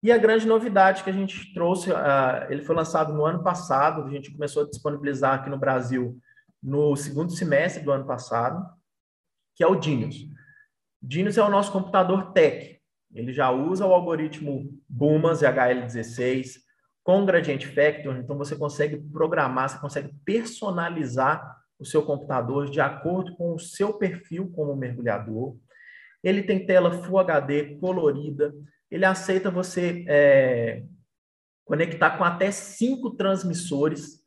[0.01, 4.03] E a grande novidade que a gente trouxe, uh, ele foi lançado no ano passado,
[4.03, 6.17] a gente começou a disponibilizar aqui no Brasil
[6.63, 8.65] no segundo semestre do ano passado,
[9.55, 10.25] que é o Dinius.
[11.01, 12.79] Dinius é o nosso computador tech.
[13.13, 16.59] Ele já usa o algoritmo Bumas HL16
[17.03, 23.35] com Gradient Factor, então você consegue programar, você consegue personalizar o seu computador de acordo
[23.35, 25.55] com o seu perfil como mergulhador.
[26.23, 28.53] Ele tem tela Full HD colorida.
[28.91, 30.83] Ele aceita você é,
[31.65, 34.23] conectar com até cinco transmissores.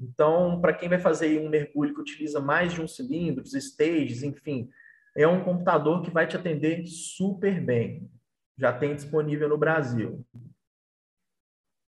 [0.00, 4.68] Então, para quem vai fazer um mergulho que utiliza mais de um cilindro, stages, enfim,
[5.16, 8.10] é um computador que vai te atender super bem.
[8.58, 10.26] Já tem disponível no Brasil.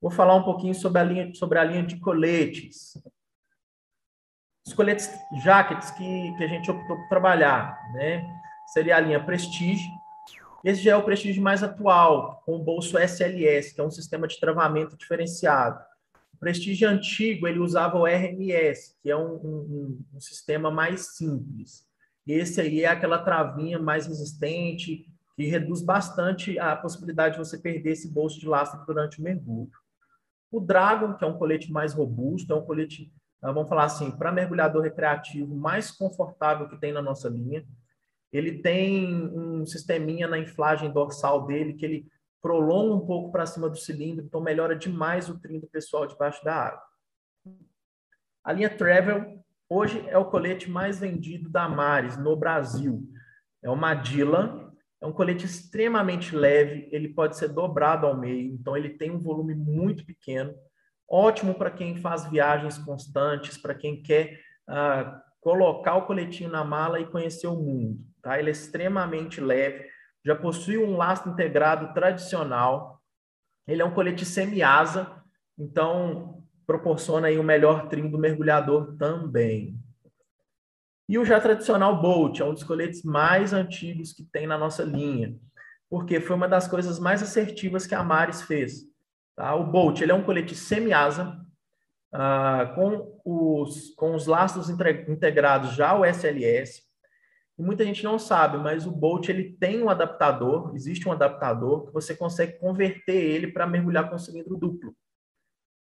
[0.00, 3.00] Vou falar um pouquinho sobre a linha, sobre a linha de coletes.
[4.66, 5.08] Os coletes
[5.44, 8.41] jackets que, que a gente optou por trabalhar, né?
[8.72, 9.86] Seria a linha Prestige.
[10.64, 14.26] Esse já é o Prestige mais atual, com o bolso SLS, que é um sistema
[14.26, 15.78] de travamento diferenciado.
[16.32, 21.86] O Prestige antigo, ele usava o RMS, que é um, um, um sistema mais simples.
[22.26, 25.04] Esse aí é aquela travinha mais resistente,
[25.36, 29.70] que reduz bastante a possibilidade de você perder esse bolso de lastro durante o mergulho.
[30.50, 34.30] O Dragon, que é um colete mais robusto, é um colete vamos falar assim, para
[34.30, 37.66] mergulhador recreativo mais confortável que tem na nossa linha.
[38.32, 42.06] Ele tem um sisteminha na inflagem dorsal dele que ele
[42.40, 46.42] prolonga um pouco para cima do cilindro, então melhora demais o trim do pessoal debaixo
[46.44, 46.82] da água.
[48.42, 53.08] A linha Travel hoje é o colete mais vendido da Mares no Brasil.
[53.62, 58.76] É uma Dylan, é um colete extremamente leve, ele pode ser dobrado ao meio, então
[58.76, 60.52] ele tem um volume muito pequeno.
[61.08, 66.98] Ótimo para quem faz viagens constantes, para quem quer uh, colocar o coletinho na mala
[66.98, 68.11] e conhecer o mundo.
[68.22, 68.38] Tá?
[68.38, 69.86] Ele é extremamente leve,
[70.24, 73.02] já possui um lastro integrado tradicional.
[73.66, 75.22] Ele é um colete semi-asa,
[75.58, 79.78] então proporciona aí o melhor trim do mergulhador também.
[81.08, 84.82] E o já tradicional Bolt é um dos coletes mais antigos que tem na nossa
[84.82, 85.36] linha,
[85.90, 88.84] porque foi uma das coisas mais assertivas que a Maris fez.
[89.36, 89.54] Tá?
[89.54, 91.38] O Bolt ele é um colete semi-asa,
[92.14, 96.82] uh, com, os, com os lastros integrados já o SLS.
[97.62, 101.92] Muita gente não sabe, mas o Bolt ele tem um adaptador, existe um adaptador que
[101.92, 104.94] você consegue converter ele para mergulhar com cilindro duplo.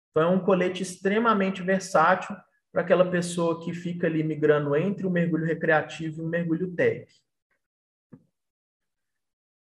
[0.10, 2.36] Então é um colete extremamente versátil
[2.72, 7.06] para aquela pessoa que fica ali migrando entre o mergulho recreativo e o mergulho tech.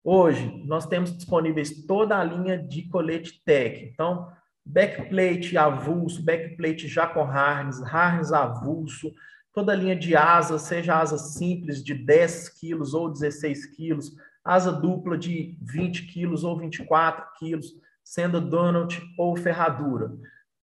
[0.02, 3.84] Hoje, nós temos disponíveis toda a linha de colete tech.
[3.84, 4.32] Então,
[4.64, 9.12] backplate avulso, backplate já com harness, harness avulso,
[9.52, 14.72] toda a linha de asa, seja asa simples de 10 quilos ou 16 quilos, asa
[14.72, 20.12] dupla de 20 quilos ou 24 quilos, sendo donut ou ferradura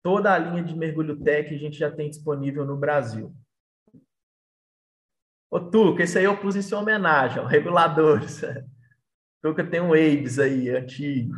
[0.03, 3.33] toda a linha de mergulho tech a gente já tem disponível no Brasil.
[5.49, 8.41] Ô, Tuca, esse aí eu pus em sua homenagem, ó, reguladores.
[9.41, 11.33] Tuca tem um Aves aí, antigo.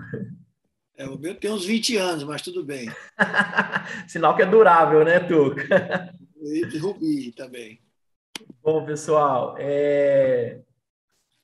[0.97, 2.89] É, o meu tem uns 20 anos, mas tudo bem.
[4.07, 6.13] Sinal que é durável, né, Tuca?
[6.45, 7.81] E Rubi também.
[8.61, 10.61] Bom, pessoal, é...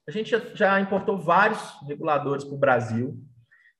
[0.07, 3.19] a gente já, importou vários reguladores para o Brasil.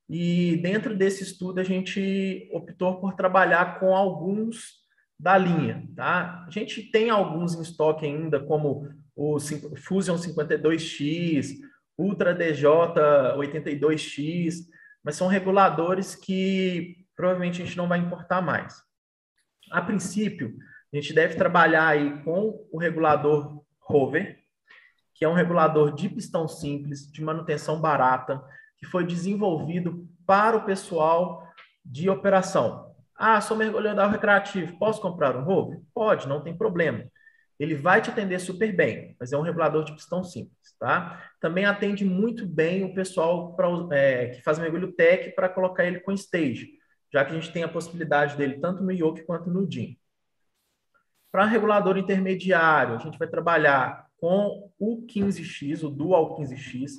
[0.10, 4.82] E dentro desse estudo a gente optou por trabalhar com alguns
[5.18, 6.44] da linha, tá?
[6.48, 9.38] A gente tem alguns em estoque ainda, como o
[9.78, 11.60] Fusion 52X,
[11.98, 12.68] Ultra DJ
[13.38, 14.66] 82X,
[15.04, 18.82] mas são reguladores que provavelmente a gente não vai importar mais.
[19.72, 20.58] A princípio,
[20.92, 24.40] a gente deve trabalhar aí com o regulador Rover,
[25.14, 28.44] que é um regulador de pistão simples, de manutenção barata,
[28.78, 31.48] que foi desenvolvido para o pessoal
[31.86, 32.92] de operação.
[33.16, 35.80] Ah, sou mergulhador recreativo, posso comprar um rover?
[35.94, 37.06] Pode, não tem problema.
[37.60, 41.30] Ele vai te atender super bem, mas é um regulador de pistão simples, tá?
[41.40, 46.00] Também atende muito bem o pessoal pra, é, que faz mergulho tech para colocar ele
[46.00, 46.72] com stage,
[47.14, 50.01] já que a gente tem a possibilidade dele tanto no yoke quanto no DIN.
[51.32, 56.92] Para regulador intermediário, a gente vai trabalhar com o 15X, o Dual 15X,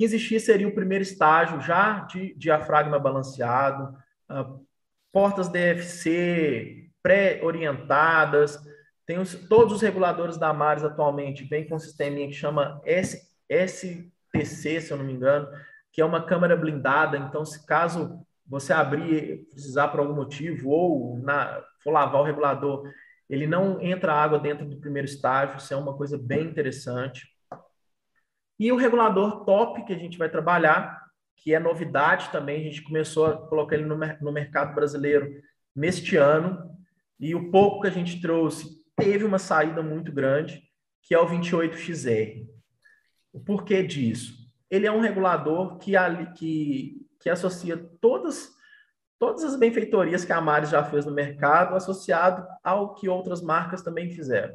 [0.00, 3.96] 15x seria o primeiro estágio já de diafragma balanceado,
[4.30, 4.64] uh,
[5.10, 8.58] portas DFC pré-orientadas,
[9.06, 13.26] tem os, todos os reguladores da Mares atualmente vêm com um sisteminha que chama S,
[13.48, 15.48] STC, se eu não me engano,
[15.92, 21.18] que é uma câmera blindada, então se caso você abrir, precisar por algum motivo, ou
[21.18, 22.84] na, for lavar o regulador,
[23.28, 27.26] ele não entra água dentro do primeiro estágio, isso é uma coisa bem interessante.
[28.58, 31.04] E o regulador top que a gente vai trabalhar,
[31.36, 35.42] que é novidade também, a gente começou a colocar ele no, no mercado brasileiro
[35.74, 36.74] neste ano,
[37.18, 40.62] e o pouco que a gente trouxe teve uma saída muito grande,
[41.02, 42.46] que é o 28XR.
[43.32, 44.34] O porquê disso?
[44.70, 45.92] Ele é um regulador que,
[46.36, 48.55] que, que associa todas,
[49.18, 53.82] todas as benfeitorias que a Maris já fez no mercado, associado ao que outras marcas
[53.82, 54.54] também fizeram.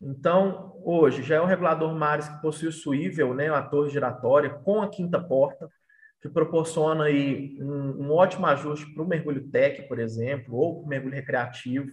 [0.00, 4.50] Então, hoje, já é um regulador Mares que possui o suível, né, a torre giratória,
[4.50, 5.70] com a quinta porta,
[6.20, 10.86] que proporciona aí um, um ótimo ajuste para o mergulho tech, por exemplo, ou para
[10.86, 11.88] o mergulho recreativo,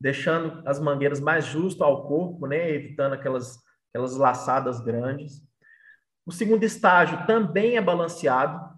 [0.00, 3.58] deixando as mangueiras mais justo ao corpo, né, evitando aquelas,
[3.90, 5.40] aquelas laçadas grandes.
[6.26, 8.73] O segundo estágio também é balanceado,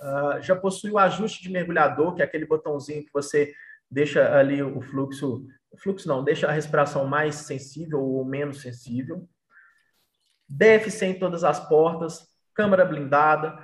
[0.00, 3.52] uh, já possui o ajuste de mergulhador, que é aquele botãozinho que você
[3.90, 5.46] deixa ali o fluxo
[5.78, 9.28] fluxo não, deixa a respiração mais sensível ou menos sensível.
[10.48, 13.56] DFC em todas as portas, câmara blindada.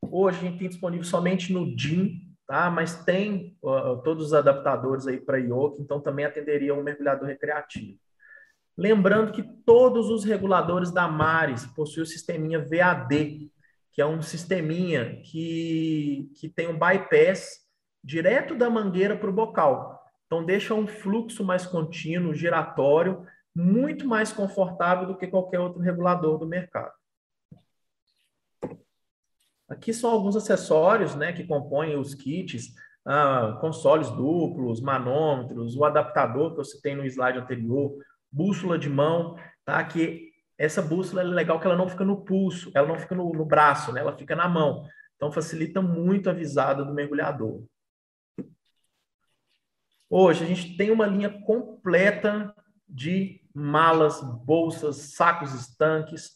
[0.00, 2.70] Hoje a gente tem disponível somente no DIN, tá?
[2.70, 7.98] mas tem uh, todos os adaptadores aí para IOC, então também atenderia um mergulhador recreativo.
[8.76, 13.51] Lembrando que todos os reguladores da Mares possuem o sisteminha VAD,
[13.92, 17.60] que é um sisteminha que, que tem um bypass
[18.02, 20.02] direto da mangueira para o bocal.
[20.26, 26.38] Então, deixa um fluxo mais contínuo, giratório, muito mais confortável do que qualquer outro regulador
[26.38, 26.92] do mercado.
[29.68, 32.74] Aqui são alguns acessórios né, que compõem os kits.
[33.04, 37.94] ah, consoles duplos, manômetros, o adaptador que eu citei no slide anterior,
[38.30, 39.82] bússola de mão, tá?
[39.84, 40.31] Que
[40.64, 43.44] essa bússola é legal que ela não fica no pulso, ela não fica no, no
[43.44, 44.00] braço, né?
[44.00, 44.86] Ela fica na mão.
[45.16, 47.64] Então facilita muito a visada do mergulhador.
[50.08, 52.54] Hoje a gente tem uma linha completa
[52.88, 56.30] de malas, bolsas, sacos estanques.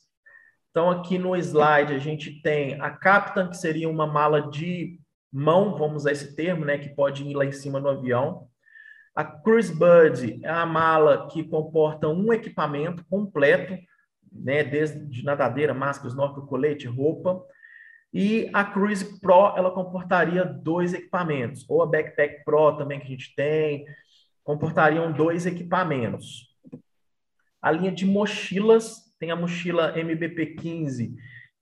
[0.70, 5.00] Então aqui no slide a gente tem a Captain, que seria uma mala de
[5.32, 8.48] mão, vamos usar esse termo, né, que pode ir lá em cima no avião.
[9.14, 13.76] A Cruise Bud é a mala que comporta um equipamento completo,
[14.40, 17.42] né, desde nadadeira, máscara, snorkel, colete, roupa.
[18.12, 23.10] E a Cruise Pro, ela comportaria dois equipamentos, ou a Backpack Pro também que a
[23.10, 23.84] gente tem,
[24.42, 26.54] comportariam dois equipamentos.
[27.60, 31.14] A linha de mochilas, tem a mochila MBP15,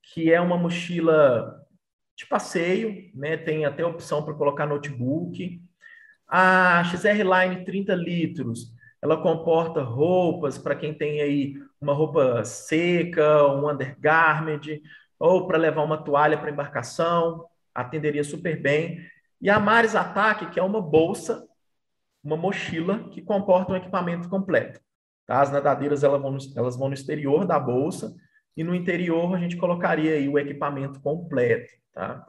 [0.02, 1.64] que é uma mochila
[2.16, 3.36] de passeio, né?
[3.36, 5.62] Tem até opção para colocar notebook.
[6.28, 8.73] A XR Line 30 litros,
[9.04, 14.80] ela comporta roupas para quem tem aí uma roupa seca, um undergarment,
[15.18, 19.06] ou para levar uma toalha para embarcação, atenderia super bem.
[19.42, 21.46] E a Mares Ataque, que é uma bolsa,
[22.22, 24.80] uma mochila que comporta um equipamento completo.
[25.26, 25.42] Tá?
[25.42, 28.16] As nadadeiras elas vão, no, elas vão no exterior da bolsa
[28.56, 31.70] e no interior a gente colocaria aí o equipamento completo.
[31.92, 32.24] Tá?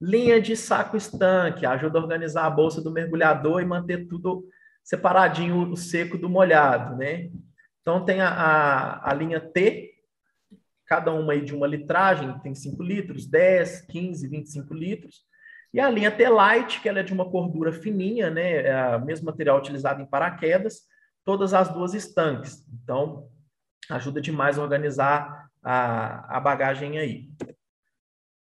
[0.00, 4.48] Linha de saco estanque, ajuda a organizar a bolsa do mergulhador e manter tudo
[4.82, 7.30] separadinho, o seco do molhado, né?
[7.80, 9.92] Então tem a, a, a linha T,
[10.86, 15.22] cada uma aí de uma litragem, tem 5 litros, 10, 15, 25 litros.
[15.72, 18.66] E a linha T-Light, que ela é de uma cordura fininha, né?
[18.66, 20.82] É o mesmo material utilizado em paraquedas,
[21.24, 22.66] todas as duas estanques.
[22.82, 23.28] Então,
[23.88, 27.30] ajuda demais a organizar a, a bagagem aí.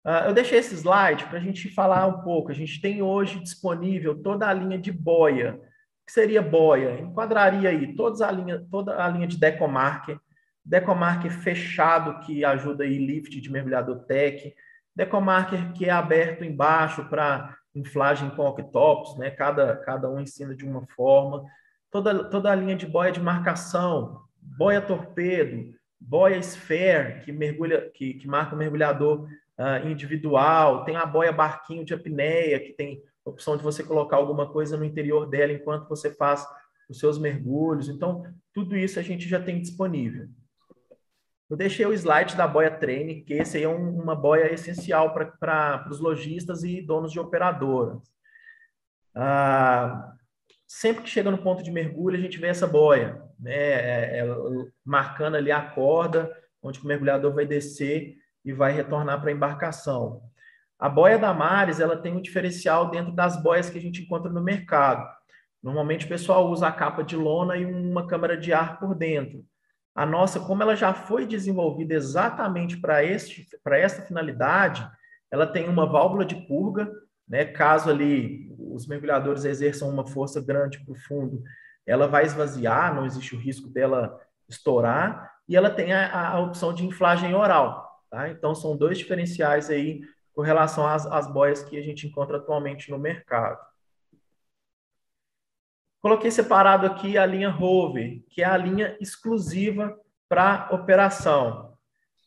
[0.05, 2.51] Uh, eu deixei esse slide para a gente falar um pouco.
[2.51, 5.61] A gente tem hoje disponível toda a linha de boia.
[6.07, 7.01] Que seria boia?
[7.01, 10.19] Enquadraria aí toda a linha, toda a linha de decomarker,
[10.65, 14.55] decomarker fechado que ajuda aí lift de mergulhador tech,
[14.95, 19.31] decomarker que é aberto embaixo para inflagem com octopus, né?
[19.31, 21.45] Cada, cada um ensina de uma forma.
[21.91, 28.15] Toda, toda a linha de boia de marcação, boia torpedo, boia sphere, que mergulha, que,
[28.15, 33.31] que marca o mergulhador uh, individual, tem a boia barquinho de apneia, que tem a
[33.31, 36.47] opção de você colocar alguma coisa no interior dela enquanto você faz
[36.89, 37.89] os seus mergulhos.
[37.89, 40.29] Então, tudo isso a gente já tem disponível.
[41.49, 45.13] Eu deixei o slide da boia treine, que esse aí é um, uma boia essencial
[45.13, 48.03] para os lojistas e donos de operadoras.
[49.15, 50.15] Ah,
[50.67, 54.27] sempre que chega no ponto de mergulho, a gente vê essa boia, né, é, é,
[54.85, 60.23] marcando ali a corda, onde o mergulhador vai descer e vai retornar para a embarcação.
[60.85, 64.31] A boia da Mares, ela tem um diferencial dentro das boias que a gente encontra
[64.31, 65.09] no mercado.
[65.63, 69.43] Normalmente o pessoal usa a capa de lona e uma câmara de ar por dentro.
[69.95, 74.87] A nossa, como ela já foi desenvolvida exatamente para este para esta finalidade,
[75.31, 76.93] ela tem uma válvula de purga,
[77.27, 77.47] né?
[77.47, 81.43] Caso ali os mergulhadores exerçam uma força grande para o fundo,
[81.87, 84.21] ela vai esvaziar, não existe o risco dela
[84.51, 88.29] estourar, e ela tem a, a opção de inflagem oral, tá?
[88.29, 90.03] Então são dois diferenciais aí
[90.35, 93.59] com relação às, às boias que a gente encontra atualmente no mercado.
[96.01, 101.79] Coloquei separado aqui a linha Rover, que é a linha exclusiva para operação.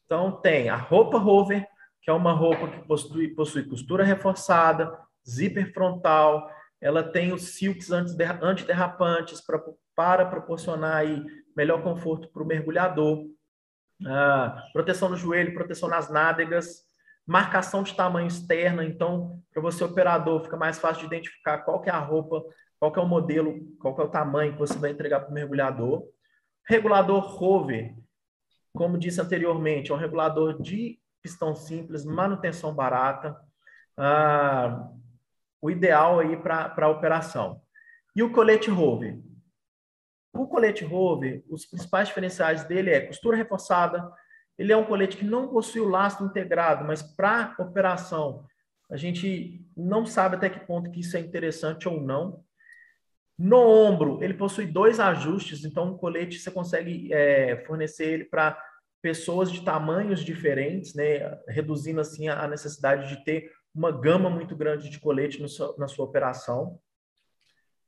[0.06, 1.68] Então, tem a roupa Rover,
[2.02, 4.98] que é uma roupa que possui, possui costura reforçada,
[5.30, 9.62] zíper frontal, ela tem os silks antiderrapantes para,
[9.96, 11.24] para proporcionar aí
[11.56, 13.26] melhor conforto para o mergulhador,
[14.06, 16.87] ah, proteção no joelho, proteção nas nádegas,
[17.28, 21.90] marcação de tamanho externa, então, para você operador, fica mais fácil de identificar qual que
[21.90, 22.42] é a roupa
[22.80, 25.30] qual que é o modelo, qual que é o tamanho que você vai entregar para
[25.30, 26.04] o mergulhador.
[26.68, 27.96] Regulador rover,
[28.74, 33.36] como disse anteriormente, é um regulador de pistão simples, manutenção barata,
[33.98, 34.90] ah,
[35.62, 37.62] o ideal aí para a operação.
[38.16, 39.20] E o colete rover?
[40.34, 44.08] O colete rover, os principais diferenciais dele é costura reforçada,
[44.58, 48.46] ele é um colete que não possui o lastro integrado, mas para operação,
[48.90, 52.44] a gente não sabe até que ponto que isso é interessante ou não.
[53.38, 58.60] No ombro, ele possui dois ajustes, então o colete você consegue é, fornecer ele para
[59.02, 64.90] pessoas de tamanhos diferentes, né, reduzindo assim a necessidade de ter uma gama muito grande
[64.90, 66.80] de colete seu, na sua operação.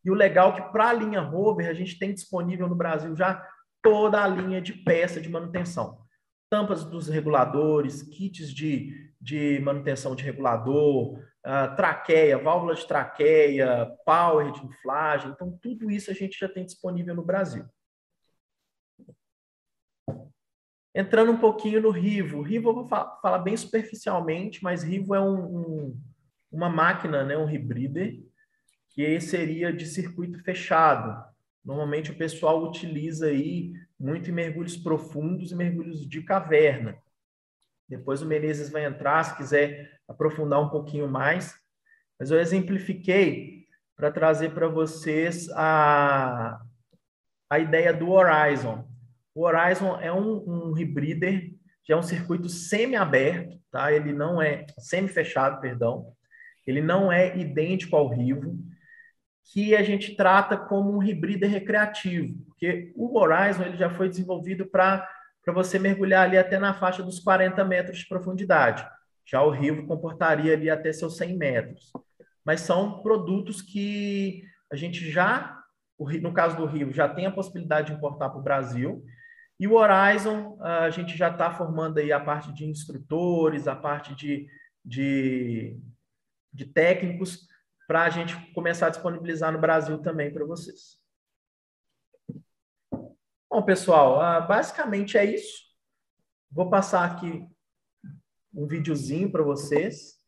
[0.06, 3.16] E o legal é que para a linha Rover a gente tem disponível no Brasil
[3.16, 3.43] já
[3.82, 5.98] toda a linha de peça de manutenção.
[6.50, 14.52] Tampas dos reguladores, kits de, de manutenção de regulador, uh, traqueia, válvula de traqueia, power
[14.52, 15.32] de inflagem.
[15.32, 17.66] Então, tudo isso a gente já tem disponível no Brasil.
[20.93, 22.41] Entrando um pouquinho no Rivo.
[22.41, 26.02] Rivo eu vou falar bem superficialmente, mas Rivo é um, um,
[26.52, 28.20] uma máquina, né, um rebreather,
[28.89, 31.24] que seria de circuito fechado.
[31.64, 36.97] Normalmente o pessoal utiliza aí muito em mergulhos profundos e mergulhos de caverna.
[37.88, 41.54] Depois o Menezes vai entrar, se quiser aprofundar um pouquinho mais.
[42.20, 46.62] Mas eu exemplifiquei para trazer para vocês a,
[47.50, 48.88] a ideia do Horizon.
[49.36, 50.74] O Horizon é um, um
[51.88, 53.91] já é um circuito semi-aberto, tá?
[53.91, 56.14] Ele não é semi-fechado, perdão.
[56.68, 58.60] Ele não é idêntico ao Rivo,
[59.52, 64.66] que a gente trata como um rebreather recreativo, porque o Horizon ele já foi desenvolvido
[64.66, 65.08] para
[65.47, 68.88] você mergulhar ali até na faixa dos 40 metros de profundidade.
[69.26, 71.91] Já o Rivo comportaria ali até seus 100 metros.
[72.45, 75.60] Mas são produtos que a gente já,
[76.22, 79.04] no caso do Rio, já tem a possibilidade de importar para o Brasil.
[79.60, 84.16] E o Horizon, a gente já está formando aí a parte de instrutores, a parte
[84.16, 84.47] de,
[84.86, 85.78] de,
[86.54, 87.47] de técnicos,
[87.90, 91.00] para a gente começar a disponibilizar no Brasil também para vocês.
[93.50, 95.64] Bom, pessoal, ah, basicamente é isso.
[96.52, 97.50] Vou passar aqui
[98.54, 100.20] um videozinho para vocês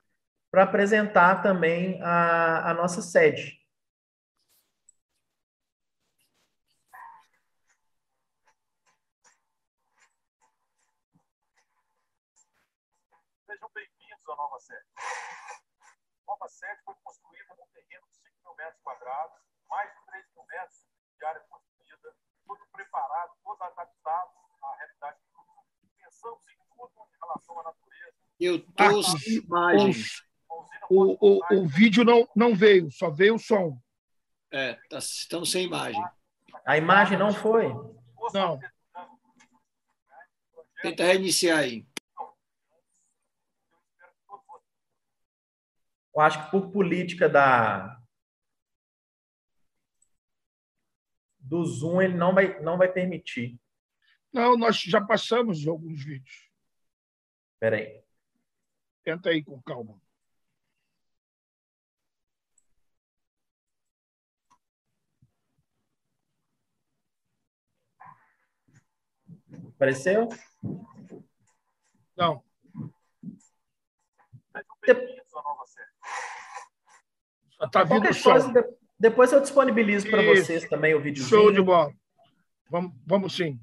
[0.49, 3.61] para apresentar também a, a nossa sede.
[13.45, 15.40] Sejam bem-vindos à nova sede.
[16.31, 19.35] A nova sede foi construída num terreno de 5 mil metros quadrados,
[19.67, 20.79] mais de 3 mil metros
[21.19, 21.43] de área
[22.47, 25.41] tudo preparado, todos adaptados à realidade do
[25.97, 28.15] Pensamos em tudo em relação à natureza.
[28.39, 30.23] Eu estou sem imagens.
[30.89, 33.77] O, o, o vídeo não, não veio, só veio o som.
[34.51, 36.01] É, tá, estamos sem imagem.
[36.65, 37.67] A imagem não foi?
[38.33, 38.57] Não.
[40.81, 41.85] Tenta reiniciar aí.
[46.13, 48.01] Eu acho que por política da,
[51.39, 53.59] do Zoom ele não vai, não vai permitir.
[54.31, 56.49] Não, nós já passamos alguns vídeos.
[57.53, 58.03] Espera aí.
[59.03, 59.99] Tenta aí com calma.
[69.75, 70.29] Apareceu?
[72.15, 72.43] Não.
[77.61, 78.31] Está vindo o som.
[78.31, 81.23] Coisa, depois eu disponibilizo para vocês também o vídeo.
[81.23, 81.91] Show de bola.
[82.69, 83.59] Vamos, vamos sim.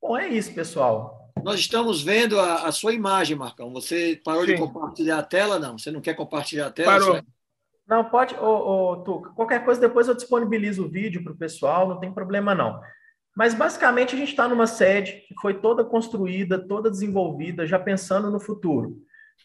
[0.00, 1.32] Bom, é isso, pessoal.
[1.42, 3.72] Nós estamos vendo a, a sua imagem, Marcão.
[3.72, 4.54] Você parou sim.
[4.54, 5.78] de compartilhar a tela, não?
[5.78, 6.98] Você não quer compartilhar a tela?
[6.98, 7.22] Parou.
[7.86, 11.88] Não, pode, ô, ô, Tuca, qualquer coisa depois eu disponibilizo o vídeo para o pessoal,
[11.88, 12.78] não tem problema não.
[13.34, 18.30] Mas basicamente a gente está numa sede que foi toda construída, toda desenvolvida, já pensando
[18.30, 18.98] no futuro.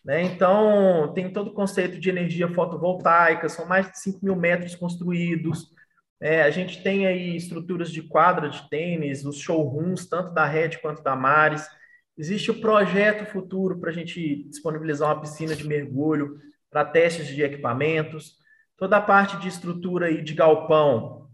[0.04, 0.22] Né?
[0.24, 5.70] Então, tem todo o conceito de energia fotovoltaica, são mais de 5 mil metros construídos.
[6.20, 10.78] É, a gente tem aí estruturas de quadra de tênis, os showrooms, tanto da Red
[10.82, 11.68] quanto da Mares.
[12.18, 16.40] Existe o projeto futuro para a gente disponibilizar uma piscina de mergulho
[16.70, 18.38] para testes de equipamentos.
[18.78, 21.30] Toda a parte de estrutura aí de galpão,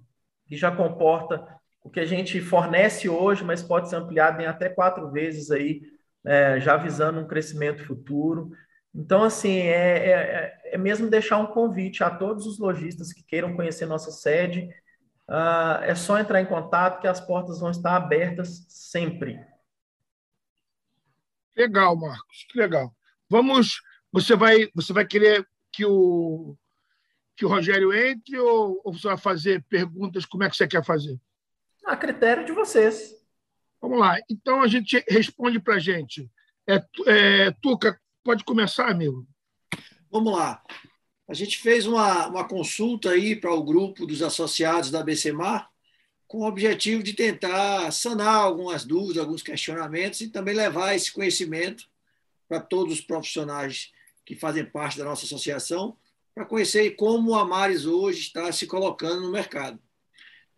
[0.48, 1.46] que já comporta
[1.84, 5.82] o que a gente fornece hoje, mas pode ser ampliado em até quatro vezes aí
[6.30, 8.52] é, já visando um crescimento futuro.
[8.94, 13.56] Então, assim, é, é, é, mesmo deixar um convite a todos os lojistas que queiram
[13.56, 14.70] conhecer nossa sede.
[15.28, 19.40] Uh, é só entrar em contato que as portas vão estar abertas sempre.
[21.58, 22.94] Legal, Marcos, que legal.
[23.28, 26.56] Vamos, você vai, você vai querer que o
[27.36, 30.26] que o Rogério entre ou, ou você vai fazer perguntas?
[30.26, 31.18] Como é que você quer fazer?
[31.86, 33.19] A critério de vocês.
[33.82, 34.18] Vamos lá.
[34.30, 36.30] Então a gente responde para a gente.
[36.68, 39.28] É, é, Tuca, pode começar, amigo.
[40.12, 40.62] Vamos lá.
[41.28, 45.70] A gente fez uma, uma consulta aí para o grupo dos associados da BCMAR
[46.28, 51.86] com o objetivo de tentar sanar algumas dúvidas, alguns questionamentos e também levar esse conhecimento
[52.48, 53.92] para todos os profissionais
[54.26, 55.98] que fazem parte da nossa associação
[56.36, 59.80] para conhecer como a Mares hoje está se colocando no mercado.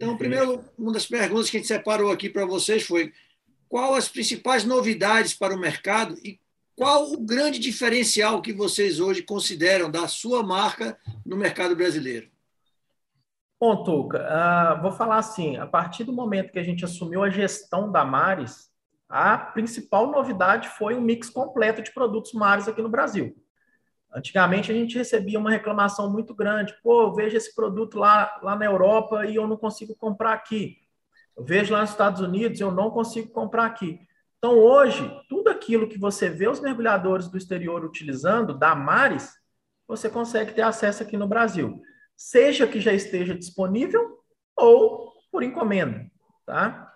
[0.02, 3.14] Então, primeiro, uma das perguntas que a gente separou aqui para vocês foi
[3.70, 6.40] qual as principais novidades para o mercado e
[6.76, 12.28] qual o grande diferencial que vocês hoje consideram da sua marca no mercado brasileiro?
[13.60, 17.30] Bom, Tuca, uh, vou falar assim, a partir do momento que a gente assumiu a
[17.30, 18.72] gestão da Mares,
[19.08, 23.36] a principal novidade foi um mix completo de produtos Mares aqui no Brasil.
[24.14, 26.76] Antigamente a gente recebia uma reclamação muito grande.
[26.84, 30.78] Pô, eu vejo esse produto lá, lá na Europa e eu não consigo comprar aqui.
[31.36, 34.00] Eu vejo lá nos Estados Unidos e eu não consigo comprar aqui.
[34.38, 39.32] Então, hoje, tudo aquilo que você vê os mergulhadores do exterior utilizando, da Mares,
[39.88, 41.82] você consegue ter acesso aqui no Brasil.
[42.18, 44.20] Seja que já esteja disponível
[44.56, 46.10] ou por encomenda,
[46.46, 46.92] tá?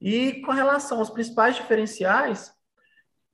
[0.00, 2.52] E com relação aos principais diferenciais,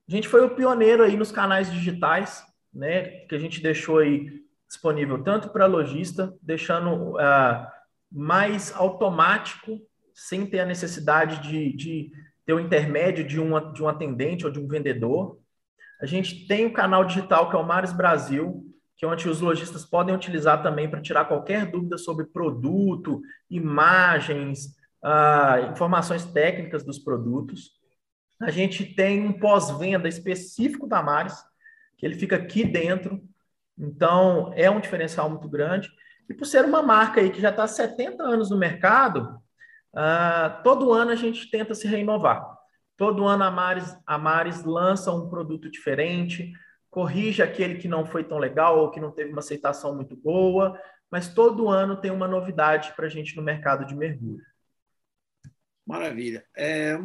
[0.08, 2.44] a gente foi o pioneiro aí nos canais digitais,
[2.74, 7.66] né, que a gente deixou aí disponível tanto para lojista, deixando uh,
[8.10, 9.80] mais automático,
[10.12, 12.12] sem ter a necessidade de, de
[12.44, 15.38] ter o intermédio de, uma, de um atendente ou de um vendedor.
[16.00, 18.64] A gente tem o canal digital que é o Mares Brasil,
[18.96, 23.20] que é onde os lojistas podem utilizar também para tirar qualquer dúvida sobre produto,
[23.50, 27.72] imagens, uh, informações técnicas dos produtos.
[28.40, 31.34] A gente tem um pós-venda específico da Mares,
[31.96, 33.22] que ele fica aqui dentro.
[33.78, 35.90] Então, é um diferencial muito grande.
[36.28, 39.40] E por ser uma marca aí que já está há 70 anos no mercado,
[39.94, 42.44] uh, todo ano a gente tenta se renovar.
[42.96, 44.16] Todo ano a Mares, a
[44.64, 46.52] lança um produto diferente,
[46.88, 50.80] corrige aquele que não foi tão legal ou que não teve uma aceitação muito boa,
[51.10, 54.44] mas todo ano tem uma novidade para a gente no mercado de mergulho.
[55.86, 56.46] Maravilha.
[56.54, 56.96] É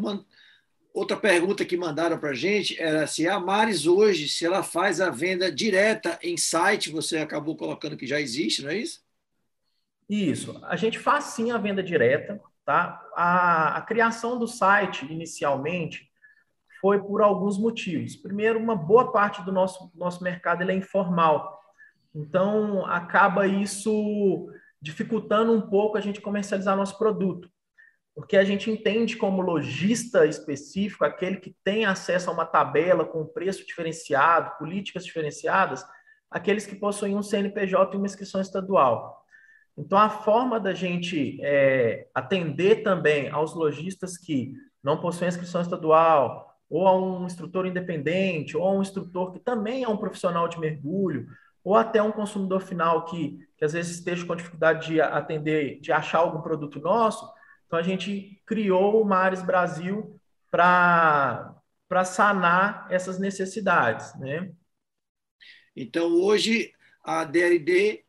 [1.00, 5.00] outra pergunta que mandaram para a gente era se a Mares hoje, se ela faz
[5.00, 9.02] a venda direta em site, você acabou colocando que já existe, não é isso?
[10.10, 10.60] Isso.
[10.64, 13.02] A gente faz sim a venda direta, tá?
[13.16, 16.10] A, a criação do site inicialmente
[16.82, 18.18] foi por alguns motivos.
[18.18, 21.62] Primeiro, uma boa parte do nosso, nosso mercado ele é informal.
[22.14, 24.50] Então, acaba isso
[24.82, 27.50] dificultando um pouco a gente comercializar nosso produto
[28.20, 33.26] porque a gente entende como lojista específico, aquele que tem acesso a uma tabela com
[33.26, 35.86] preço diferenciado, políticas diferenciadas,
[36.30, 39.26] aqueles que possuem um CNPJ e uma inscrição estadual.
[39.78, 44.52] Então, a forma da gente é, atender também aos lojistas que
[44.84, 49.86] não possuem inscrição estadual, ou a um instrutor independente, ou a um instrutor que também
[49.86, 51.26] é um profissional de mergulho,
[51.64, 55.94] ou até um consumidor final que, que às vezes esteja com dificuldade de atender, de
[55.94, 57.39] achar algum produto nosso,
[57.70, 61.54] então a gente criou o Mares Brasil para
[62.04, 64.52] sanar essas necessidades, né?
[65.76, 68.04] Então hoje a DLD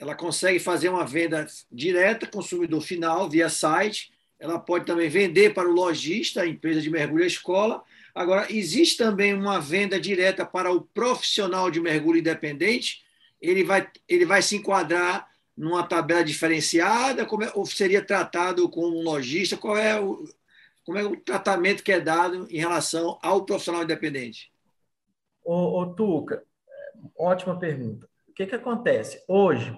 [0.00, 4.10] ela consegue fazer uma venda direta consumidor final via site.
[4.36, 7.84] Ela pode também vender para o lojista, a empresa de mergulho, a escola.
[8.12, 13.04] Agora existe também uma venda direta para o profissional de mergulho independente.
[13.40, 17.26] Ele vai ele vai se enquadrar numa tabela diferenciada?
[17.26, 19.56] Como é, ou seria tratado como um lojista?
[19.56, 20.24] Qual é o,
[20.84, 24.52] como é o tratamento que é dado em relação ao profissional independente?
[25.44, 26.42] Ô, ô Tuca,
[27.18, 28.08] ótima pergunta.
[28.28, 29.22] O que, que acontece?
[29.28, 29.76] Hoje,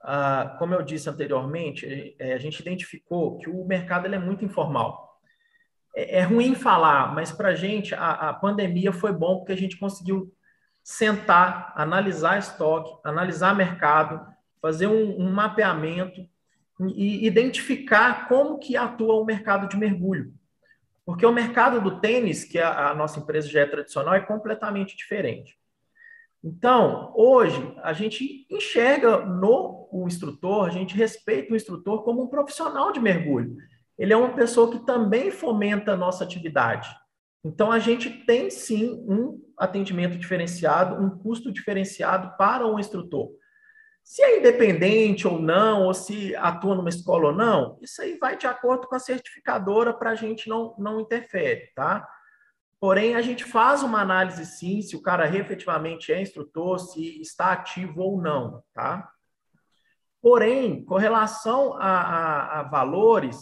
[0.00, 4.44] ah, como eu disse anteriormente, é, a gente identificou que o mercado ele é muito
[4.44, 5.18] informal.
[5.94, 9.78] É, é ruim falar, mas para a gente a pandemia foi bom porque a gente
[9.78, 10.32] conseguiu
[10.82, 14.26] sentar, analisar estoque, analisar mercado,
[14.60, 16.26] fazer um, um mapeamento
[16.94, 20.32] e identificar como que atua o mercado de mergulho.
[21.04, 24.96] Porque o mercado do tênis, que a, a nossa empresa já é tradicional, é completamente
[24.96, 25.58] diferente.
[26.44, 32.28] Então, hoje, a gente enxerga no o instrutor, a gente respeita o instrutor como um
[32.28, 33.56] profissional de mergulho.
[33.98, 36.88] Ele é uma pessoa que também fomenta a nossa atividade.
[37.42, 43.30] Então, a gente tem sim um atendimento diferenciado, um custo diferenciado para o instrutor.
[44.08, 48.38] Se é independente ou não, ou se atua numa escola ou não, isso aí vai
[48.38, 52.08] de acordo com a certificadora para a gente não, não interfere, tá?
[52.80, 57.52] Porém, a gente faz uma análise sim, se o cara efetivamente é instrutor, se está
[57.52, 59.12] ativo ou não, tá?
[60.22, 63.36] Porém, com relação a, a, a valores,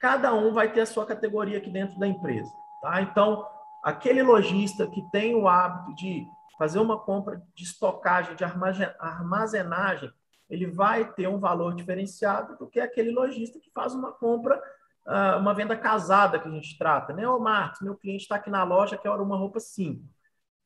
[0.00, 2.50] cada um vai ter a sua categoria aqui dentro da empresa,
[2.82, 3.00] tá?
[3.00, 3.46] Então,
[3.84, 6.26] aquele lojista que tem o hábito de
[6.58, 10.12] fazer uma compra de estocagem, de armazenagem,
[10.48, 14.62] ele vai ter um valor diferenciado do que aquele lojista que faz uma compra,
[15.06, 17.12] ah, uma venda casada que a gente trata.
[17.12, 17.26] Né?
[17.26, 20.04] Ô, Marcos, meu cliente está aqui na loja, quer uma roupa sim.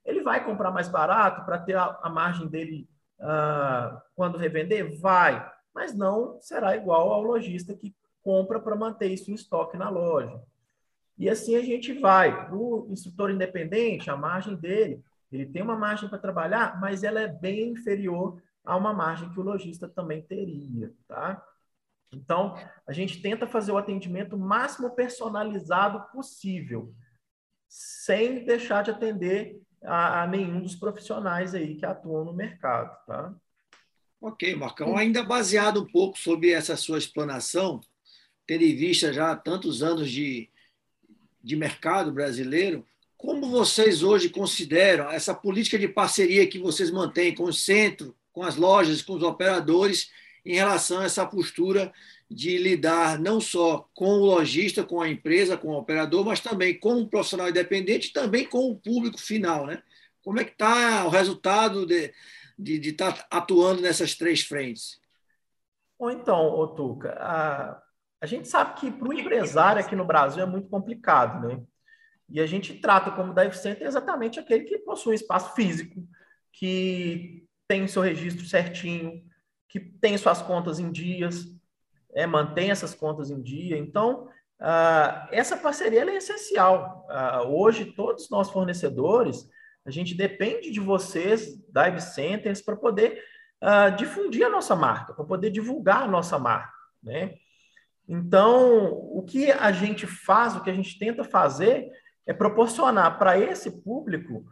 [0.05, 2.89] Ele vai comprar mais barato para ter a, margem dele
[3.21, 4.99] uh, quando revender?
[5.01, 9.89] Vai, mas não será igual ao lojista que compra para manter isso em estoque na
[9.89, 10.41] loja.
[11.17, 12.49] E assim a gente vai.
[12.51, 17.29] O instrutor independente, a margem dele ele tem uma margem para trabalhar, mas ela é
[17.29, 21.43] bem inferior a uma margem que o lojista também teria, tá?
[22.13, 22.55] Então,
[22.87, 26.95] a gente tenta fazer o atendimento máximo personalizado possível.
[27.69, 33.35] sem deixar de atender a, a nenhum dos profissionais aí que atuam no mercado, tá?
[34.21, 34.97] Ok, Marcão.
[34.97, 37.81] Ainda baseado um pouco sobre essa sua explanação,
[38.47, 40.51] tendo em vista já tantos anos de,
[41.43, 42.85] de mercado brasileiro,
[43.19, 48.45] como vocês hoje consideram essa política de parceria que vocês mantêm com o centro, com
[48.45, 50.11] as lojas, com os operadores,
[50.45, 51.93] em relação a essa postura
[52.31, 56.79] de lidar não só com o lojista, com a empresa, com o operador, mas também
[56.79, 59.83] com o profissional independente e também com o público final, né?
[60.23, 62.13] Como é que está o resultado de,
[62.59, 65.01] estar tá atuando nessas três frentes?
[66.01, 67.83] Então, Otuca, a,
[68.21, 71.61] a gente sabe que para o empresário aqui no Brasil é muito complicado, né?
[72.31, 76.07] E a gente trata como dive center exatamente aquele que possui espaço físico,
[76.53, 79.23] que tem seu registro certinho,
[79.69, 81.47] que tem suas contas em dias,
[82.15, 83.77] é, mantém essas contas em dia.
[83.77, 84.25] Então,
[84.61, 87.07] uh, essa parceria é essencial.
[87.09, 89.49] Uh, hoje, todos os nossos fornecedores,
[89.85, 93.23] a gente depende de vocês, Dive Centers, para poder
[93.63, 96.73] uh, difundir a nossa marca, para poder divulgar a nossa marca,
[97.03, 97.35] né?
[98.11, 101.91] Então, o que a gente faz, o que a gente tenta fazer
[102.29, 104.45] é proporcionar para esse público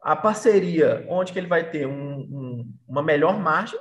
[0.00, 3.78] a parceria onde que ele vai ter um, um, uma melhor margem,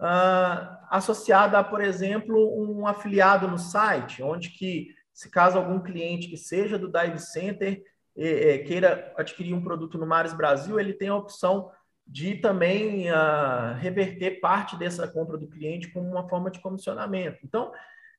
[0.00, 6.28] uh, associada a, por exemplo, um afiliado no site, onde que, se caso algum cliente
[6.28, 7.80] que seja do Dive Center
[8.16, 11.70] é, queira adquirir um produto no Mares Brasil, ele tem a opção
[12.04, 17.38] de também uh, reverter parte dessa compra do cliente como uma forma de comissionamento.
[17.44, 17.72] Então,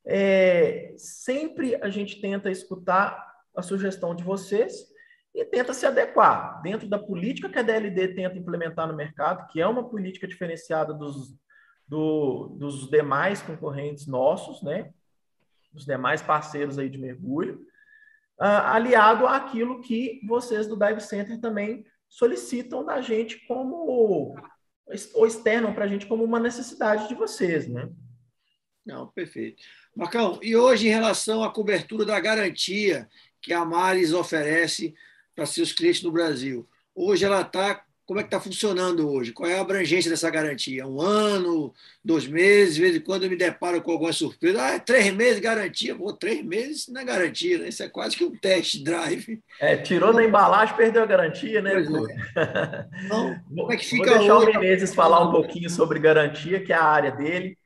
[0.06, 4.92] é, sempre a gente tenta escutar a sugestão de vocês
[5.34, 9.60] e tenta se adequar dentro da política que a DLD tenta implementar no mercado, que
[9.60, 11.36] é uma política diferenciada dos,
[11.88, 14.94] do, dos demais concorrentes nossos, né?
[15.72, 17.66] Dos demais parceiros aí de mergulho,
[18.40, 24.36] uh, aliado àquilo que vocês do Dive Center também solicitam da gente como
[25.16, 27.90] ou externam para a gente como uma necessidade de vocês, né?
[28.86, 29.64] Não, perfeito.
[29.96, 33.08] Marcão, e hoje em relação à cobertura da garantia
[33.44, 34.96] que a Maris oferece
[35.36, 39.32] para seus clientes no Brasil, hoje ela está como é que está funcionando hoje?
[39.32, 40.86] Qual é a abrangência dessa garantia?
[40.86, 41.74] Um ano,
[42.04, 42.76] dois meses?
[42.76, 44.62] De vez em quando eu me deparo com alguma surpresa.
[44.62, 45.96] Ah, é três meses garantia.
[45.96, 47.70] Pô, três meses não é garantia, né?
[47.70, 49.42] Isso é quase que um test drive.
[49.60, 51.76] É, tirou da embalagem, perdeu a garantia, né?
[51.76, 53.06] É.
[53.06, 54.58] Então, como é que fica Vou deixar hoje?
[54.58, 57.58] o Menezes falar um pouquinho sobre garantia, que é a área dele,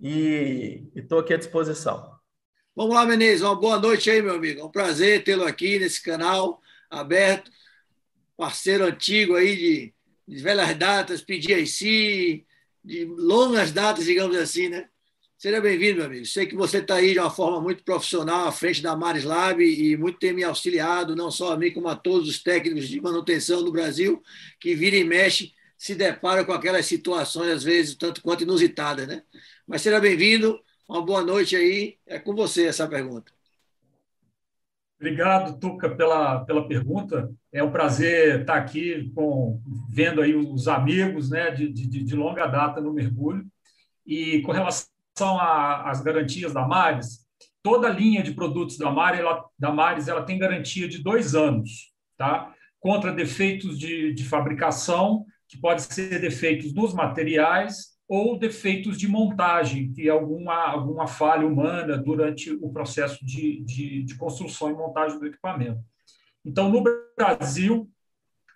[0.00, 2.17] e estou aqui à disposição.
[2.78, 3.42] Vamos lá, Menezes.
[3.42, 4.60] Uma boa noite aí, meu amigo.
[4.60, 7.50] É um prazer tê-lo aqui nesse canal aberto
[8.36, 9.94] parceiro antigo aí de,
[10.28, 12.46] de velhas datas, PDIC,
[12.84, 14.88] de longas datas, digamos assim, né?
[15.36, 16.24] Seja bem-vindo, meu amigo.
[16.24, 19.60] Sei que você está aí de uma forma muito profissional à frente da Maris Lab
[19.60, 23.00] e muito tem me auxiliado, não só a mim, como a todos os técnicos de
[23.00, 24.22] manutenção no Brasil,
[24.60, 29.24] que vira e mexe, se deparam com aquelas situações, às vezes, tanto quanto inusitadas, né?
[29.66, 31.98] Mas seja bem-vindo, uma boa noite aí.
[32.06, 33.32] É com você essa pergunta.
[34.96, 37.30] Obrigado, Tuca, pela, pela pergunta.
[37.52, 42.46] É um prazer estar aqui com, vendo aí os amigos né, de, de, de longa
[42.46, 43.46] data no mergulho.
[44.04, 44.88] E com relação
[45.38, 47.24] às garantias da Mares,
[47.62, 51.92] toda linha de produtos da Mares, ela, da Mares ela tem garantia de dois anos,
[52.16, 52.52] tá?
[52.80, 59.92] contra defeitos de, de fabricação, que podem ser defeitos dos materiais ou defeitos de montagem,
[59.92, 65.26] que alguma, alguma falha humana durante o processo de, de, de construção e montagem do
[65.26, 65.80] equipamento.
[66.42, 66.82] Então, no
[67.14, 67.86] Brasil,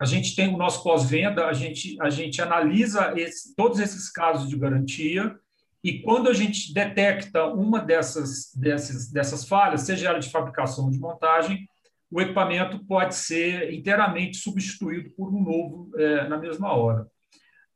[0.01, 4.49] a gente tem o nosso pós-venda, a gente, a gente analisa esse, todos esses casos
[4.49, 5.39] de garantia,
[5.85, 10.91] e quando a gente detecta uma dessas, dessas, dessas falhas, seja ela de fabricação ou
[10.91, 11.69] de montagem,
[12.11, 17.07] o equipamento pode ser inteiramente substituído por um novo é, na mesma hora.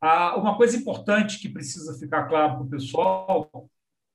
[0.01, 3.71] Ah, uma coisa importante que precisa ficar claro para o pessoal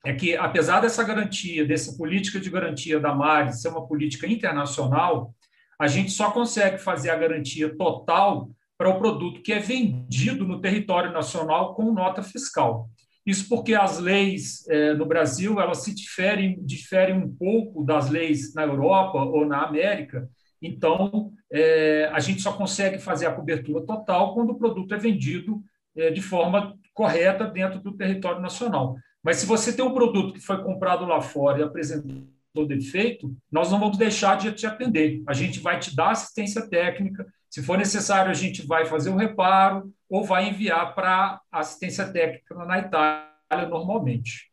[0.06, 5.34] é que, apesar dessa garantia, dessa política de garantia da Mares ser uma política internacional,
[5.80, 10.60] a gente só consegue fazer a garantia total para o produto que é vendido no
[10.60, 12.90] território nacional com nota fiscal.
[13.26, 18.54] Isso porque as leis eh, no Brasil elas se diferem, diferem um pouco das leis
[18.56, 20.28] na Europa ou na América.
[20.60, 25.62] Então, eh, a gente só consegue fazer a cobertura total quando o produto é vendido
[26.10, 28.96] de forma correta dentro do território nacional.
[29.24, 33.72] Mas se você tem um produto que foi comprado lá fora e apresentou defeito, nós
[33.72, 35.22] não vamos deixar de te atender.
[35.28, 37.26] A gente vai te dar assistência técnica.
[37.50, 42.12] Se for necessário, a gente vai fazer o um reparo ou vai enviar para assistência
[42.12, 44.52] técnica na Itália normalmente.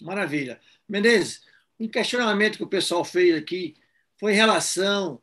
[0.00, 0.60] Maravilha.
[0.88, 1.40] Menezes,
[1.78, 3.74] um questionamento que o pessoal fez aqui
[4.18, 5.20] foi em relação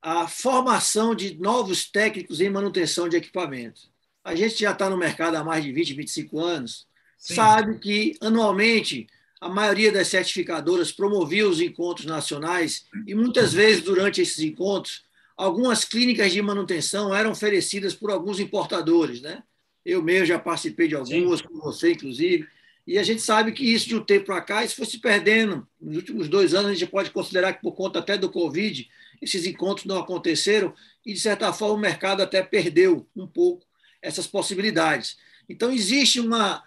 [0.00, 3.90] a formação de novos técnicos em manutenção de equipamentos.
[4.24, 6.86] A gente já está no mercado há mais de 20, 25 anos,
[7.18, 7.34] Sim.
[7.34, 9.06] sabe que anualmente
[9.38, 15.04] a maioria das certificadoras promovia os encontros nacionais e muitas vezes durante esses encontros
[15.36, 19.42] algumas clínicas de manutenção eram oferecidas por alguns importadores, né?
[19.84, 21.46] Eu mesmo já participei de algumas, Sim.
[21.46, 22.48] com você inclusive,
[22.86, 25.66] e a gente sabe que isso de um tempo para cá isso foi se perdendo.
[25.78, 28.88] Nos últimos dois anos a gente pode considerar que por conta até do Covid
[29.20, 30.72] esses encontros não aconteceram
[31.04, 33.66] e de certa forma o mercado até perdeu um pouco
[34.04, 35.16] essas possibilidades.
[35.48, 36.62] Então existe uma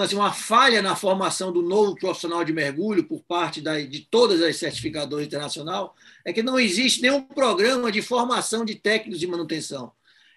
[0.00, 4.40] assim, uma falha na formação do novo profissional de mergulho por parte da, de todas
[4.40, 9.90] as certificadoras internacional, é que não existe nenhum programa de formação de técnicos de manutenção.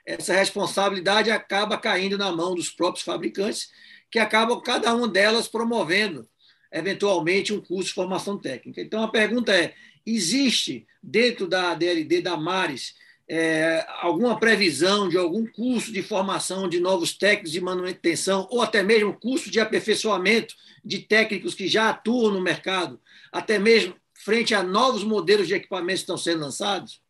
[0.03, 3.69] Essa responsabilidade acaba caindo na mão dos próprios fabricantes,
[4.09, 6.27] que acabam cada uma delas promovendo,
[6.71, 8.81] eventualmente, um curso de formação técnica.
[8.81, 12.95] Então, a pergunta é: existe dentro da DLD, da Mares,
[13.29, 18.81] é, alguma previsão de algum curso de formação de novos técnicos de manutenção ou até
[18.81, 22.99] mesmo curso de aperfeiçoamento de técnicos que já atuam no mercado,
[23.31, 27.01] até mesmo frente a novos modelos de equipamentos que estão sendo lançados?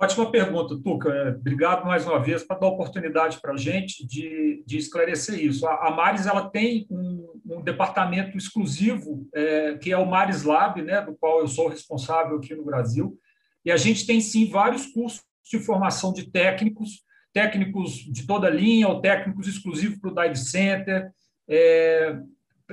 [0.00, 1.10] Ótima pergunta, Tuca.
[1.10, 5.66] É, obrigado mais uma vez para dar oportunidade para a gente de, de, esclarecer isso.
[5.66, 10.80] A, a Mares ela tem um, um departamento exclusivo, é, que é o Mares Lab,
[10.82, 13.18] né, do qual eu sou responsável aqui no Brasil,
[13.64, 17.02] e a gente tem, sim, vários cursos de formação de técnicos,
[17.32, 21.10] técnicos de toda linha, ou técnicos exclusivos para o Dive Center.
[21.48, 22.18] É,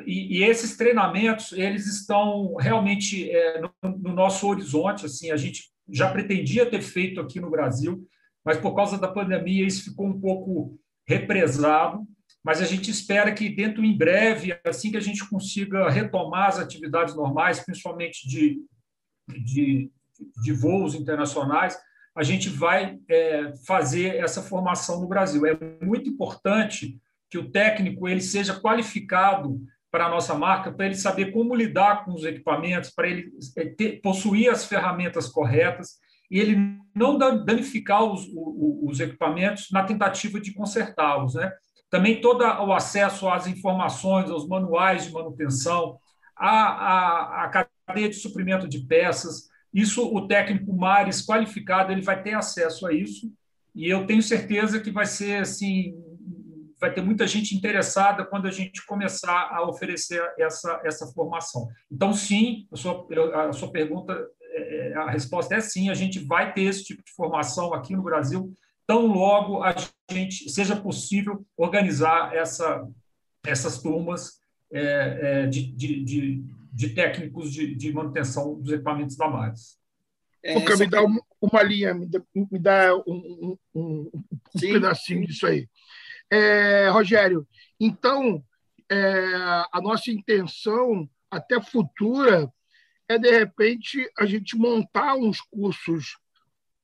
[0.06, 5.06] e, e, esses treinamentos, eles estão realmente é, no, no, nosso horizonte.
[5.06, 8.06] Assim, a gente já pretendia ter feito aqui no Brasil,
[8.44, 10.78] mas por causa da pandemia isso ficou um pouco
[11.08, 12.06] represado.
[12.44, 16.60] Mas a gente espera que dentro em breve, assim que a gente consiga retomar as
[16.60, 18.62] atividades normais, principalmente de,
[19.44, 19.90] de
[20.44, 21.78] de voos internacionais,
[22.16, 25.46] a gente vai é, fazer essa formação no Brasil.
[25.46, 26.98] É muito importante
[27.30, 29.60] que o técnico ele seja qualificado
[29.92, 33.66] para a nossa marca, para ele saber como lidar com os equipamentos, para ele é,
[33.66, 36.00] ter, possuir as ferramentas corretas
[36.30, 36.58] e ele
[36.94, 41.36] não danificar os, os, os equipamentos na tentativa de consertá-los.
[41.36, 41.52] Né?
[41.90, 45.98] Também todo o acesso às informações, aos manuais de manutenção,
[46.36, 52.24] a, a, a cadeia de suprimento de peças, isso, o técnico mais qualificado, ele vai
[52.24, 53.30] ter acesso a isso,
[53.76, 55.94] e eu tenho certeza que vai ser assim,
[56.80, 61.68] vai ter muita gente interessada quando a gente começar a oferecer essa, essa formação.
[61.92, 63.06] Então, sim, a sua,
[63.50, 67.12] a sua pergunta, é, a resposta é sim, a gente vai ter esse tipo de
[67.12, 68.54] formação aqui no Brasil,
[68.88, 69.76] tão logo a
[70.10, 72.88] gente seja possível organizar essa,
[73.46, 74.40] essas turmas
[74.72, 76.44] é, é, de, de, de
[76.76, 79.80] de técnicos de, de manutenção dos equipamentos da Mares.
[80.44, 85.26] É, me dá uma, uma, linha, me dá, me dá um, um, um, um pedacinho
[85.26, 85.70] disso aí.
[86.30, 87.48] É, Rogério,
[87.80, 88.44] então,
[88.92, 89.36] é,
[89.72, 92.52] a nossa intenção, até futura,
[93.08, 96.18] é, de repente, a gente montar uns cursos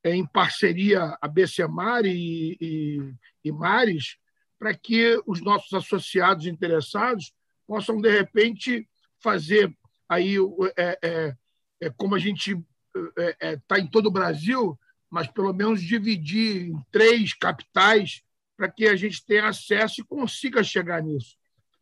[0.05, 3.13] em parceria a BCMAR e, e,
[3.43, 4.15] e Mares,
[4.57, 7.33] para que os nossos associados interessados
[7.67, 8.87] possam, de repente,
[9.21, 9.75] fazer
[10.11, 10.35] aí
[10.75, 11.35] é, é,
[11.79, 14.77] é como a gente está é, é em todo o Brasil,
[15.09, 18.21] mas pelo menos dividir em três capitais
[18.57, 21.37] para que a gente tenha acesso e consiga chegar nisso.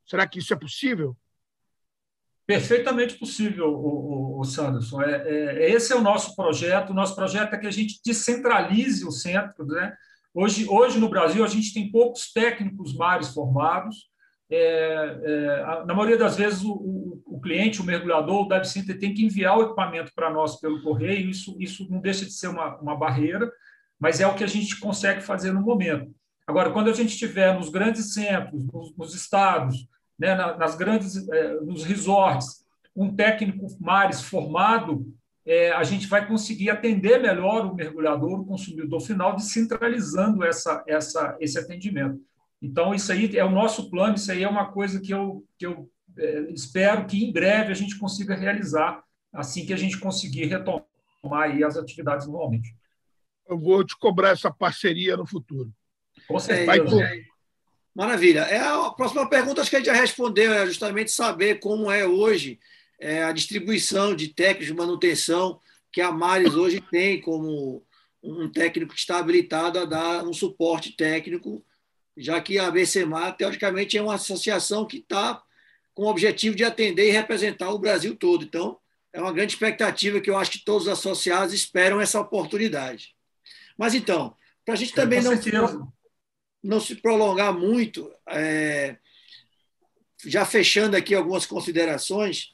[0.05, 1.17] Será que isso é possível?
[2.45, 5.01] Perfeitamente possível, o, o, o Sanderson.
[5.01, 6.91] É, é, esse é o nosso projeto.
[6.91, 9.65] O nosso projeto é que a gente descentralize o centro.
[9.65, 9.95] Né?
[10.33, 14.08] Hoje, hoje, no Brasil, a gente tem poucos técnicos mares formados.
[14.51, 18.97] É, é, na maioria das vezes, o, o, o, cliente, o mergulhador, o dive center
[18.97, 21.29] tem que enviar o equipamento para nós pelo correio.
[21.29, 23.51] Isso, isso não deixa de ser uma, uma barreira,
[23.99, 26.13] mas é o que a gente consegue fazer no momento.
[26.47, 29.87] Agora, quando a gente estiver nos grandes centros, nos, nos estados,
[30.17, 35.05] né, nas grandes, é, nos resorts, um técnico mares formado,
[35.75, 41.57] a gente vai conseguir atender melhor o mergulhador, o consumidor final, descentralizando essa, essa, esse
[41.57, 42.21] atendimento.
[42.61, 45.65] Então, isso aí é o nosso plano, isso aí é uma coisa que eu, que
[45.65, 50.45] eu é, espero que em breve a gente consiga realizar, assim que a gente conseguir
[50.45, 50.85] retomar
[51.23, 52.75] aí as atividades normalmente.
[53.47, 55.71] Eu vou te cobrar essa parceria no futuro.
[56.27, 57.03] Com certeza.
[57.03, 57.23] É,
[57.95, 58.41] Maravilha.
[58.41, 62.05] É a próxima pergunta, acho que a gente já respondeu, é justamente saber como é
[62.05, 62.59] hoje
[62.99, 65.59] é, a distribuição de técnicos de manutenção
[65.91, 67.83] que a Mares hoje tem como
[68.21, 71.63] um técnico que está habilitado a dar um suporte técnico
[72.17, 75.41] já que a BCMA, teoricamente, é uma associação que está
[75.93, 78.43] com o objetivo de atender e representar o Brasil todo.
[78.43, 78.77] Então,
[79.11, 83.15] é uma grande expectativa que eu acho que todos os associados esperam essa oportunidade.
[83.77, 85.91] Mas então, para a gente também não,
[86.63, 88.97] não se prolongar muito, é,
[90.25, 92.53] já fechando aqui algumas considerações,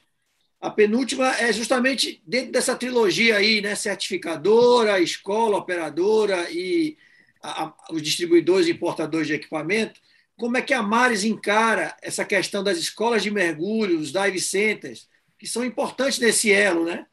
[0.60, 3.74] a penúltima é justamente dentro dessa trilogia aí, né?
[3.74, 6.96] Certificadora, escola, operadora e
[7.46, 10.00] a, os distribuidores e importadores de equipamento.
[10.36, 15.08] Como é que a Mares encara essa questão das escolas de mergulho, os dive centers,
[15.38, 17.06] que são importantes nesse elo, né?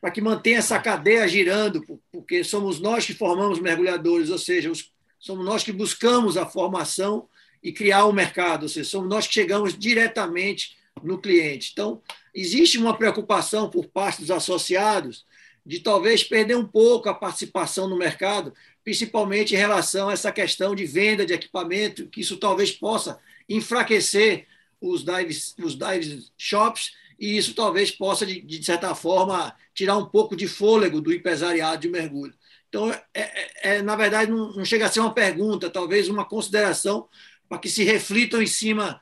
[0.00, 4.90] Para que mantenha essa cadeia girando, porque somos nós que formamos mergulhadores, ou seja, os,
[5.18, 7.28] somos nós que buscamos a formação
[7.62, 11.70] e criar o mercado, ou seja, somos nós que chegamos diretamente no cliente.
[11.72, 12.02] Então,
[12.34, 15.24] existe uma preocupação por parte dos associados
[15.64, 18.52] de talvez perder um pouco a participação no mercado,
[18.84, 23.18] principalmente em relação a essa questão de venda de equipamento, que isso talvez possa
[23.48, 24.46] enfraquecer
[24.80, 30.06] os dive, os dive shops e isso talvez possa, de, de certa forma, tirar um
[30.06, 32.34] pouco de fôlego do empresariado de mergulho.
[32.68, 36.24] Então, é, é, é na verdade, não, não, chega a ser uma pergunta, talvez uma
[36.24, 37.08] consideração
[37.48, 39.00] para que se reflitam em cima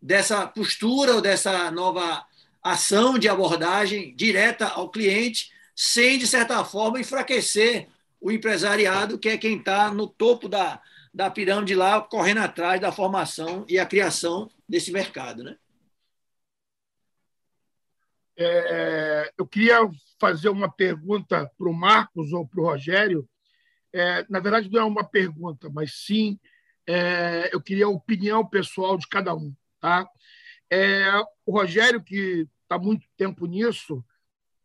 [0.00, 2.24] dessa postura ou dessa nova
[2.62, 7.88] ação de abordagem direta ao cliente, sem, de certa forma, enfraquecer
[8.20, 10.80] o empresariado, que é quem está no topo da,
[11.12, 15.42] da pirâmide lá, correndo atrás da formação e a criação desse mercado.
[15.42, 15.56] Né?
[18.38, 19.78] É, eu queria
[20.20, 23.28] fazer uma pergunta para o Marcos ou para o Rogério.
[23.92, 26.38] É, na verdade, não é uma pergunta, mas sim
[26.86, 29.54] é, eu queria a opinião pessoal de cada um.
[29.80, 30.08] Tá?
[30.70, 31.10] É,
[31.44, 34.04] o Rogério, que está muito tempo nisso,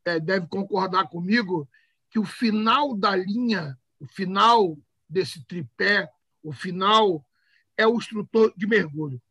[0.06, 1.68] é, deve concordar comigo
[2.12, 4.78] que o final da linha, o final
[5.10, 6.10] desse tripé,
[6.44, 7.26] o final
[7.78, 9.22] é o instrutor de mergulho.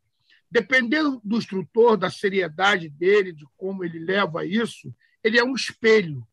[0.49, 6.27] Dependendo do instrutor, da seriedade dele, de como ele leva isso, ele é um espelho.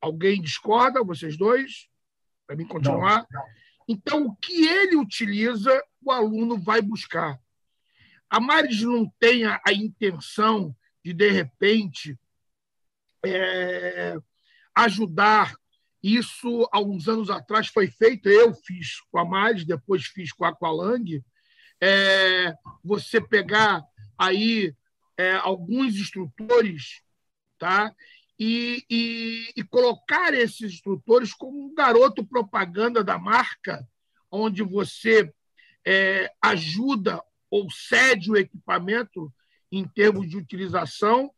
[0.00, 1.88] Alguém discorda, vocês dois?
[2.46, 3.26] Para mim continuar?
[3.30, 3.46] Não, não.
[3.88, 7.40] Então, o que ele utiliza, o aluno vai buscar.
[8.28, 12.18] A Maris não tem a, a intenção de, de repente,
[13.24, 14.18] é,
[14.74, 15.54] ajudar.
[16.02, 20.44] Isso, há uns anos atrás, foi feito, eu fiz com a Maris, depois fiz com
[20.44, 21.22] a Aqualang.
[21.80, 23.82] É, você pegar
[24.18, 24.74] aí
[25.16, 27.04] é, alguns instrutores
[27.58, 27.94] tá?
[28.38, 33.86] E, e, e, colocar esses instrutores como um garoto propaganda da marca,
[34.30, 35.32] onde você
[35.86, 39.32] é, ajuda ou cede o equipamento
[39.70, 41.32] em termos de utilização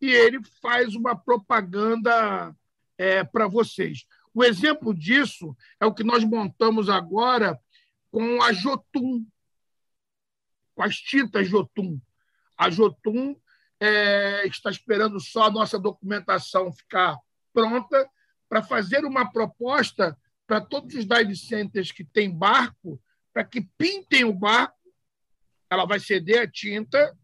[0.00, 2.54] e ele faz uma propaganda
[2.98, 4.04] é, para vocês.
[4.34, 7.58] O exemplo disso é o que nós montamos agora
[8.10, 9.24] com a Jotun,
[10.74, 11.98] com as tintas Jotun.
[12.56, 13.36] A Jotun
[13.80, 17.16] é, está esperando só a nossa documentação ficar
[17.52, 18.08] pronta
[18.48, 23.00] para fazer uma proposta para todos os dive centers que têm barco,
[23.32, 24.74] para que pintem o barco,
[25.70, 27.16] ela vai ceder a tinta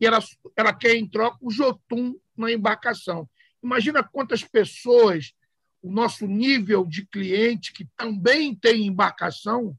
[0.00, 0.18] e ela,
[0.56, 3.28] ela quer em troca o jotum na embarcação.
[3.62, 5.34] Imagina quantas pessoas,
[5.80, 9.78] o nosso nível de cliente que também tem embarcação,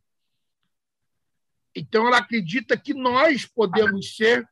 [1.76, 4.48] então ela acredita que nós podemos ser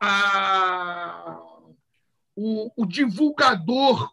[0.00, 1.38] a,
[2.34, 4.12] o, o divulgador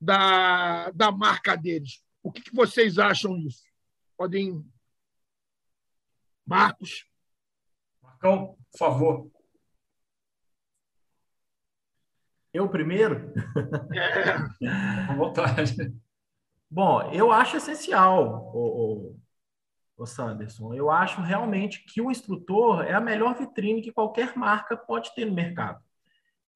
[0.00, 2.02] da, da marca deles.
[2.22, 3.62] O que, que vocês acham disso?
[4.16, 4.64] Podem.
[6.46, 7.06] Marcos.
[8.02, 9.33] Marcão, por favor.
[12.54, 13.32] Eu primeiro?
[13.92, 14.38] É.
[15.08, 15.74] Com vontade.
[16.70, 19.16] Bom, eu acho essencial, o,
[19.96, 20.72] o Sanderson.
[20.72, 25.24] Eu acho realmente que o instrutor é a melhor vitrine que qualquer marca pode ter
[25.24, 25.82] no mercado.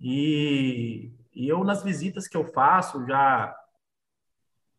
[0.00, 3.52] E, e eu, nas visitas que eu faço, já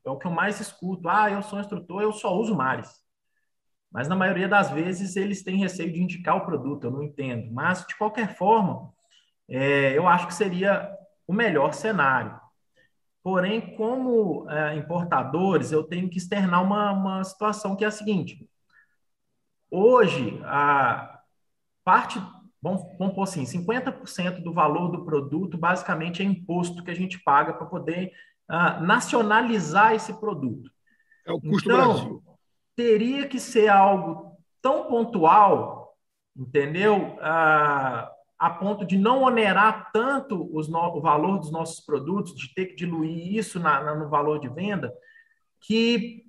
[0.06, 1.10] é o que eu mais escuto.
[1.10, 3.04] Ah, eu sou instrutor, eu só uso mares.
[3.92, 7.52] Mas na maioria das vezes eles têm receio de indicar o produto, eu não entendo.
[7.52, 8.94] Mas, de qualquer forma,
[9.50, 10.96] é, eu acho que seria
[11.30, 12.36] o melhor cenário.
[13.22, 18.50] Porém, como é, importadores, eu tenho que externar uma, uma situação que é a seguinte:
[19.70, 21.22] hoje, a
[21.84, 22.20] parte,
[22.60, 27.20] vamos, vamos pôr assim, 50% do valor do produto basicamente é imposto que a gente
[27.20, 28.12] paga para poder
[28.50, 30.72] uh, nacionalizar esse produto.
[31.28, 32.24] É o custo então, Brasil.
[32.76, 35.96] Teria que ser algo tão pontual,
[36.36, 37.18] entendeu?
[37.18, 42.54] Uh, a ponto de não onerar tanto os no, o valor dos nossos produtos, de
[42.54, 44.94] ter que diluir isso na, na, no valor de venda,
[45.60, 46.24] que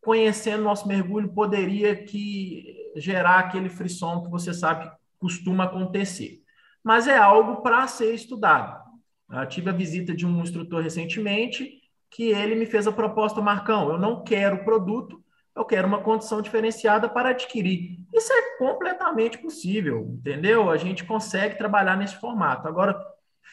[0.00, 6.42] conhecendo nosso mergulho poderia que gerar aquele frisson que você sabe que costuma acontecer.
[6.82, 8.82] Mas é algo para ser estudado.
[9.30, 13.90] Uh, tive a visita de um instrutor recentemente que ele me fez a proposta, Marcão,
[13.90, 15.21] eu não quero produto,
[15.54, 17.98] eu quero uma condição diferenciada para adquirir.
[18.12, 20.70] Isso é completamente possível, entendeu?
[20.70, 22.66] A gente consegue trabalhar nesse formato.
[22.66, 22.98] Agora,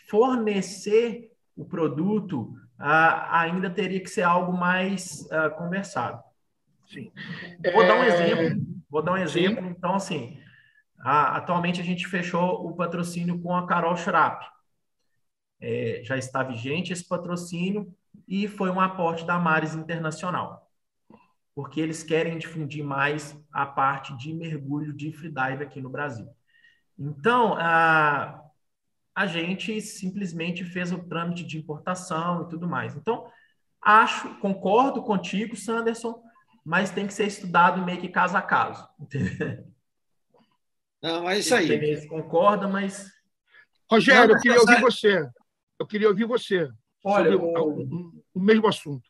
[0.09, 6.23] fornecer o produto uh, ainda teria que ser algo mais uh, conversado.
[6.87, 7.11] Sim.
[7.73, 7.87] Vou é...
[7.87, 8.65] dar um exemplo.
[8.89, 9.63] Vou dar um exemplo.
[9.63, 9.69] Sim.
[9.69, 10.39] Então, assim,
[10.99, 14.45] atualmente a gente fechou o patrocínio com a Carol Schrapp.
[15.61, 17.93] É, já está vigente esse patrocínio
[18.27, 20.68] e foi um aporte da Mares Internacional,
[21.59, 26.25] porque eles querem difundir mais a parte de mergulho de freedive aqui no Brasil.
[26.97, 28.41] Então, a,
[29.13, 32.95] a gente simplesmente fez o trâmite de importação e tudo mais.
[32.95, 33.29] Então,
[33.81, 36.23] acho, concordo contigo, Sanderson,
[36.63, 38.87] mas tem que ser estudado meio que caso a caso.
[41.03, 41.69] Não, é isso aí.
[41.69, 43.11] Eles concordam, mas.
[43.91, 45.29] Rogério, eu queria ouvir você.
[45.77, 46.69] Eu queria ouvir você.
[47.03, 49.09] Olha, o, o, o mesmo assunto.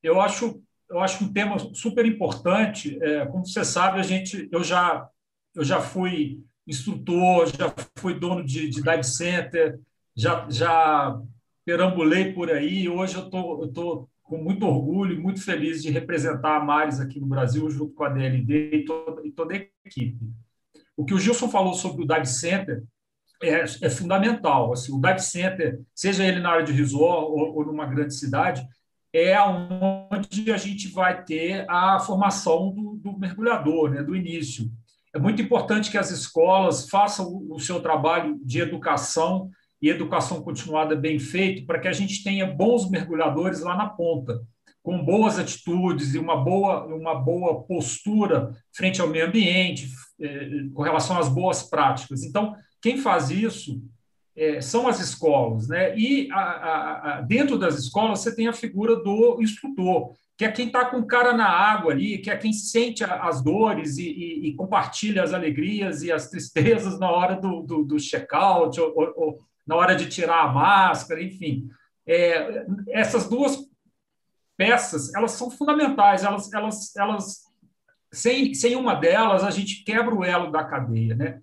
[0.00, 2.98] Eu acho, eu acho um tema super importante.
[3.00, 5.08] É, como você sabe, a gente, eu já,
[5.54, 9.78] eu já fui instrutor, já fui dono de, de dive center,
[10.16, 11.18] já, já
[11.64, 12.88] perambulei por aí.
[12.88, 17.00] Hoje eu tô, eu tô com muito orgulho e muito feliz de representar a Mares
[17.00, 20.18] aqui no Brasil, junto com a DLD e toda, e toda a equipe.
[20.96, 22.82] O que o Gilson falou sobre o dive center
[23.42, 24.72] é, é fundamental.
[24.72, 28.66] Assim, o dive center, seja ele na área de resort ou, ou numa grande cidade,
[29.12, 34.70] é onde a gente vai ter a formação do, do mergulhador, né, do início.
[35.12, 39.50] É muito importante que as escolas façam o seu trabalho de educação
[39.82, 44.40] e educação continuada bem feito para que a gente tenha bons mergulhadores lá na ponta,
[44.82, 49.88] com boas atitudes e uma boa, uma boa postura frente ao meio ambiente,
[50.20, 52.22] eh, com relação às boas práticas.
[52.22, 53.82] Então, quem faz isso
[54.40, 55.94] é, são as escolas, né?
[55.98, 60.50] E a, a, a, dentro das escolas você tem a figura do instrutor, que é
[60.50, 64.08] quem está com o cara na água ali, que é quem sente as dores e,
[64.08, 68.94] e, e compartilha as alegrias e as tristezas na hora do, do, do check-out ou,
[68.96, 71.68] ou, ou, na hora de tirar a máscara, enfim.
[72.06, 73.58] É, essas duas
[74.56, 77.40] peças, elas são fundamentais, elas, elas, elas
[78.10, 81.40] sem, sem uma delas, a gente quebra o elo da cadeia, né?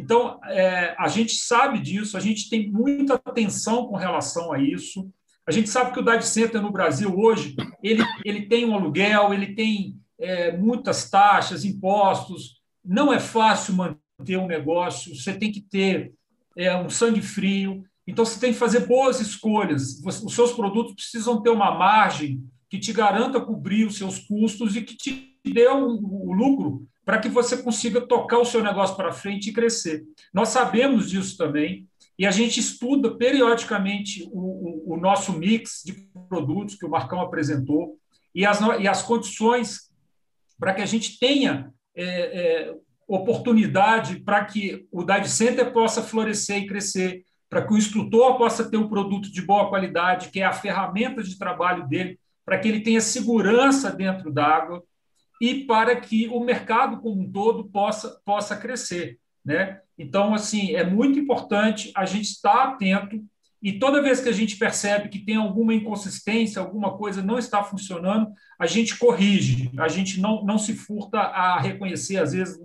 [0.00, 5.12] Então, é, a gente sabe disso, a gente tem muita atenção com relação a isso.
[5.46, 9.34] A gente sabe que o dive center no Brasil hoje ele, ele tem um aluguel,
[9.34, 12.62] ele tem é, muitas taxas, impostos.
[12.82, 15.14] Não é fácil manter um negócio.
[15.14, 16.14] Você tem que ter
[16.56, 17.84] é, um sangue frio.
[18.06, 20.00] Então você tem que fazer boas escolhas.
[20.02, 24.80] Os seus produtos precisam ter uma margem que te garanta cobrir os seus custos e
[24.80, 28.94] que te dê o um, um lucro para que você consiga tocar o seu negócio
[28.94, 30.04] para frente e crescer.
[30.32, 36.08] Nós sabemos disso também, e a gente estuda periodicamente o, o, o nosso mix de
[36.28, 37.98] produtos que o Marcão apresentou
[38.32, 39.90] e as, e as condições
[40.56, 42.74] para que a gente tenha é, é,
[43.08, 48.70] oportunidade para que o dive center possa florescer e crescer, para que o instrutor possa
[48.70, 52.68] ter um produto de boa qualidade, que é a ferramenta de trabalho dele, para que
[52.68, 54.80] ele tenha segurança dentro d'água
[55.40, 59.18] e para que o mercado como um todo possa, possa crescer.
[59.44, 59.80] Né?
[59.98, 63.24] Então, assim, é muito importante a gente estar atento
[63.62, 67.62] e toda vez que a gente percebe que tem alguma inconsistência, alguma coisa não está
[67.62, 72.58] funcionando, a gente corrige, a gente não, não se furta a reconhecer, às vezes,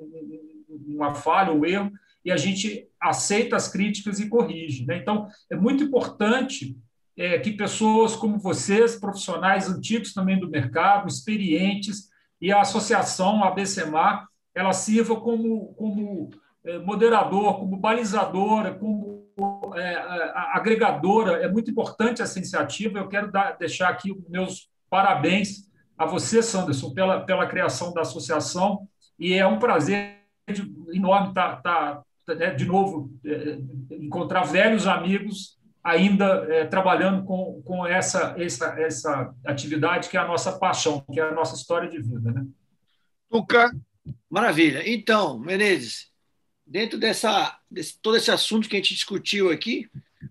[0.88, 1.92] uma falha ou um erro,
[2.24, 4.86] e a gente aceita as críticas e corrige.
[4.86, 4.98] Né?
[4.98, 6.78] Então, é muito importante
[7.18, 12.10] é, que pessoas como vocês, profissionais antigos também do mercado, experientes,
[12.42, 16.30] e a associação, a BCMA, ela sirva como, como
[16.64, 19.26] é, moderador, como balizadora, como
[19.76, 19.96] é,
[20.54, 21.44] agregadora.
[21.44, 23.00] É muito importante essa iniciativa.
[23.00, 28.88] Eu quero dar, deixar aqui meus parabéns a você, Sanderson, pela, pela criação da associação.
[29.20, 30.20] E é um prazer
[30.94, 32.04] enorme estar, estar
[32.36, 33.60] né, de novo, é,
[33.92, 35.55] encontrar velhos amigos
[35.86, 41.20] ainda é, trabalhando com, com essa, essa, essa atividade que é a nossa paixão, que
[41.20, 42.32] é a nossa história de vida.
[42.32, 42.44] Né?
[43.30, 43.72] Tuca.
[44.28, 44.82] Maravilha.
[44.84, 46.08] Então, Menezes,
[46.66, 49.88] dentro dessa, desse, todo esse assunto que a gente discutiu aqui,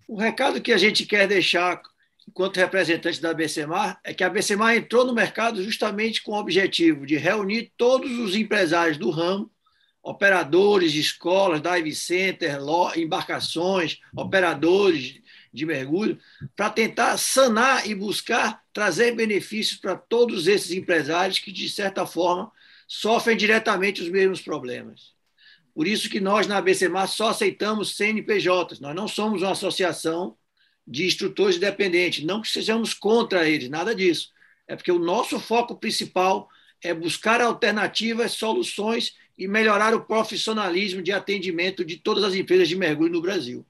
[0.09, 1.81] o recado que a gente quer deixar
[2.29, 7.07] enquanto representante da BCMAR é que a BCMAR entrou no mercado justamente com o objetivo
[7.07, 9.49] de reunir todos os empresários do ramo,
[10.03, 12.59] operadores de escolas, dive center,
[12.97, 15.23] embarcações, operadores
[15.55, 16.19] de mergulho,
[16.57, 22.51] para tentar sanar e buscar trazer benefícios para todos esses empresários que, de certa forma,
[22.89, 25.15] sofrem diretamente os mesmos problemas.
[25.73, 28.81] Por isso que nós, na ABCMAR, só aceitamos CNPJs.
[28.81, 30.37] Nós não somos uma associação
[30.87, 32.25] de instrutores independentes.
[32.25, 34.31] Não que sejamos contra eles, nada disso.
[34.67, 36.49] É porque o nosso foco principal
[36.83, 42.77] é buscar alternativas, soluções e melhorar o profissionalismo de atendimento de todas as empresas de
[42.77, 43.65] mergulho no Brasil.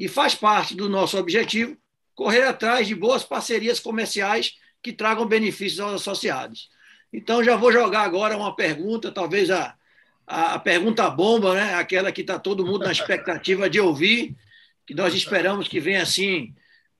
[0.00, 1.76] E faz parte do nosso objetivo
[2.14, 6.70] correr atrás de boas parcerias comerciais que tragam benefícios aos associados.
[7.12, 9.74] Então, já vou jogar agora uma pergunta, talvez a,
[10.26, 11.74] a, pergunta bomba, né?
[11.74, 14.34] aquela que está todo mundo na expectativa de ouvir,
[14.86, 16.54] que nós esperamos que venha assim,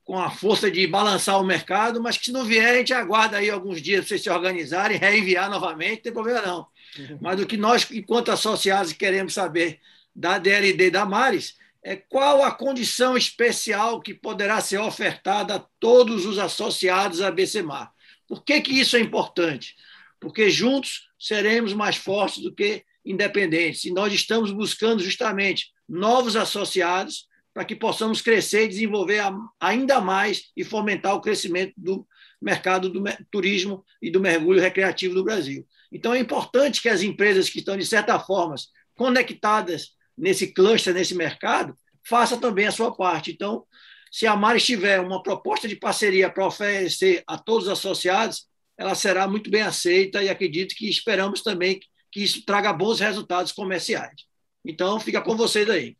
[0.05, 3.39] com a força de balançar o mercado, mas que se não vier, a gente aguarda
[3.39, 6.67] aí alguns dias para vocês se organizarem, reenviar novamente, não tem problema não.
[6.99, 7.19] Uhum.
[7.19, 9.81] Mas o que nós, enquanto associados, queremos saber
[10.15, 16.27] da DLD da Mares é qual a condição especial que poderá ser ofertada a todos
[16.27, 17.93] os associados à BCMAR.
[18.29, 19.75] Por que, que isso é importante?
[20.21, 23.85] Porque juntos seremos mais fortes do que independentes.
[23.85, 29.23] E nós estamos buscando justamente novos associados para que possamos crescer e desenvolver
[29.59, 32.07] ainda mais e fomentar o crescimento do
[32.41, 35.67] mercado do turismo e do mergulho recreativo do Brasil.
[35.91, 38.55] Então, é importante que as empresas que estão, de certa forma,
[38.95, 39.91] conectadas
[40.21, 41.75] nesse cluster, nesse mercado,
[42.07, 43.33] façam também a sua parte.
[43.33, 43.65] Então,
[44.11, 48.47] se a Maris tiver uma proposta de parceria para oferecer a todos os associados,
[48.77, 53.53] ela será muito bem aceita e acredito que esperamos também que isso traga bons resultados
[53.53, 54.27] comerciais.
[54.65, 55.97] Então, fica com vocês aí.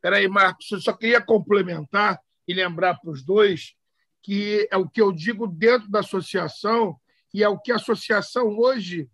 [0.00, 3.74] Peraí, Marcos, eu só queria complementar e lembrar para os dois
[4.22, 6.98] que é o que eu digo dentro da associação
[7.32, 9.08] e é o que a associação hoje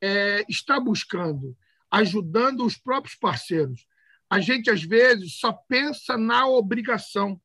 [0.00, 1.56] é, está buscando,
[1.90, 3.86] ajudando os próprios parceiros.
[4.30, 7.40] A gente, às vezes, só pensa na obrigação.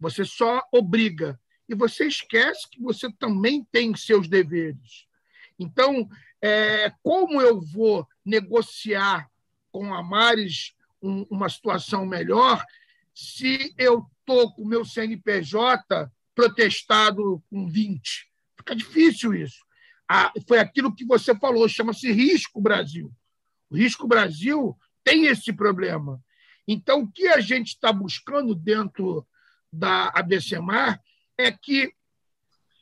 [0.00, 1.38] Você só obriga.
[1.68, 5.06] E você esquece que você também tem seus deveres.
[5.58, 6.08] Então,
[6.40, 9.30] é, como eu vou negociar
[9.70, 12.64] com a Mares um, uma situação melhor
[13.14, 18.30] se eu estou com o meu CNPJ protestado com 20.
[18.56, 19.64] Fica difícil isso.
[20.08, 23.12] Ah, foi aquilo que você falou, chama-se Risco Brasil.
[23.70, 26.22] O Risco Brasil tem esse problema.
[26.66, 29.26] Então, o que a gente está buscando dentro
[29.72, 31.00] da ABCMAR
[31.36, 31.92] é que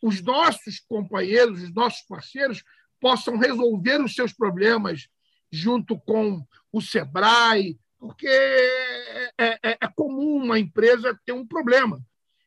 [0.03, 2.63] os nossos companheiros, os nossos parceiros,
[3.01, 5.09] possam resolver os seus problemas
[5.51, 12.01] junto com o SEBRAE, porque é, é, é, comum uma empresa ter um problema,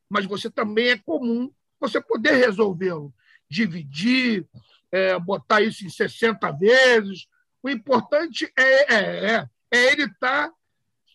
[0.10, 3.14] mas você também é comum você poder resolvê-lo,
[3.50, 4.48] dividir,
[4.92, 7.28] é, botar isso em 60 vezes.
[7.62, 10.50] O importante é, é, é ele estar.
[10.50, 10.54] Tá,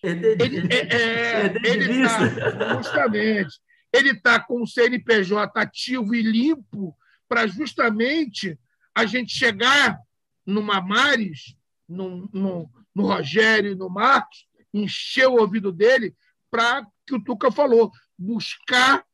[0.03, 0.27] ele,
[0.73, 3.61] é, ele tá, justamente.
[3.93, 6.97] Ele está com o CNPJ ativo e limpo
[7.29, 8.59] para justamente
[8.95, 9.99] a gente chegar
[10.45, 11.57] numa Mares,
[11.89, 16.15] num, num, no Rogério e no Marcos, encher o ouvido dele
[16.51, 19.05] para que o Tuca falou, buscar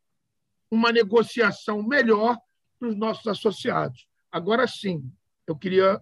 [0.71, 2.39] uma negociação melhor
[2.79, 4.07] para os nossos associados.
[4.31, 5.13] Agora sim,
[5.47, 6.01] eu queria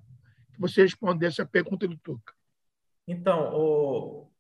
[0.55, 2.32] que você respondesse a pergunta do Tuca.
[3.07, 4.31] Então, o...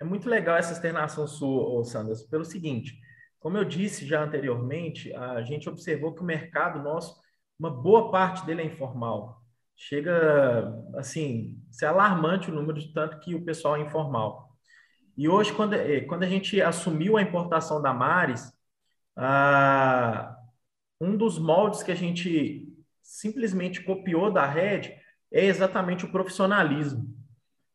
[0.00, 2.98] é muito legal essa externação sua, Sanders, pelo seguinte,
[3.40, 7.20] como eu disse já anteriormente, a gente observou que o mercado nosso,
[7.58, 9.44] uma boa parte dele é informal
[9.76, 14.50] chega assim, ser alarmante o número de tanto que o pessoal é informal.
[15.16, 18.52] E hoje, quando, eh, quando a gente assumiu a importação da Mares,
[19.16, 20.36] ah,
[21.00, 22.68] um dos moldes que a gente
[23.02, 24.96] simplesmente copiou da Red
[25.32, 27.06] é exatamente o profissionalismo.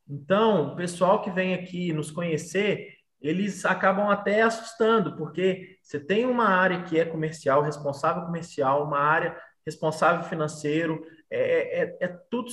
[0.10, 6.26] Então, o pessoal que vem aqui nos conhecer, eles acabam até assustando, porque você tem
[6.26, 12.50] uma área que é comercial, responsável comercial, uma área responsável financeiro, é, é, é tudo,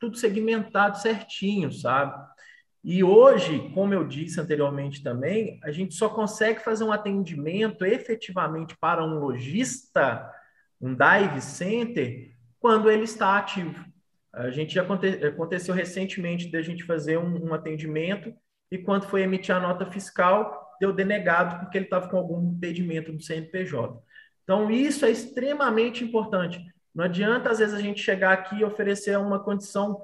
[0.00, 2.14] tudo segmentado certinho, sabe?
[2.82, 8.76] E hoje, como eu disse anteriormente também, a gente só consegue fazer um atendimento efetivamente
[8.78, 10.30] para um lojista,
[10.80, 13.84] um dive center, quando ele está ativo.
[14.36, 18.34] A gente aconte, aconteceu recentemente de a gente fazer um, um atendimento
[18.70, 23.12] e quando foi emitir a nota fiscal, deu denegado porque ele estava com algum impedimento
[23.12, 24.02] do CNPJ.
[24.42, 26.60] Então, isso é extremamente importante.
[26.94, 30.00] Não adianta, às vezes, a gente chegar aqui e oferecer uma condição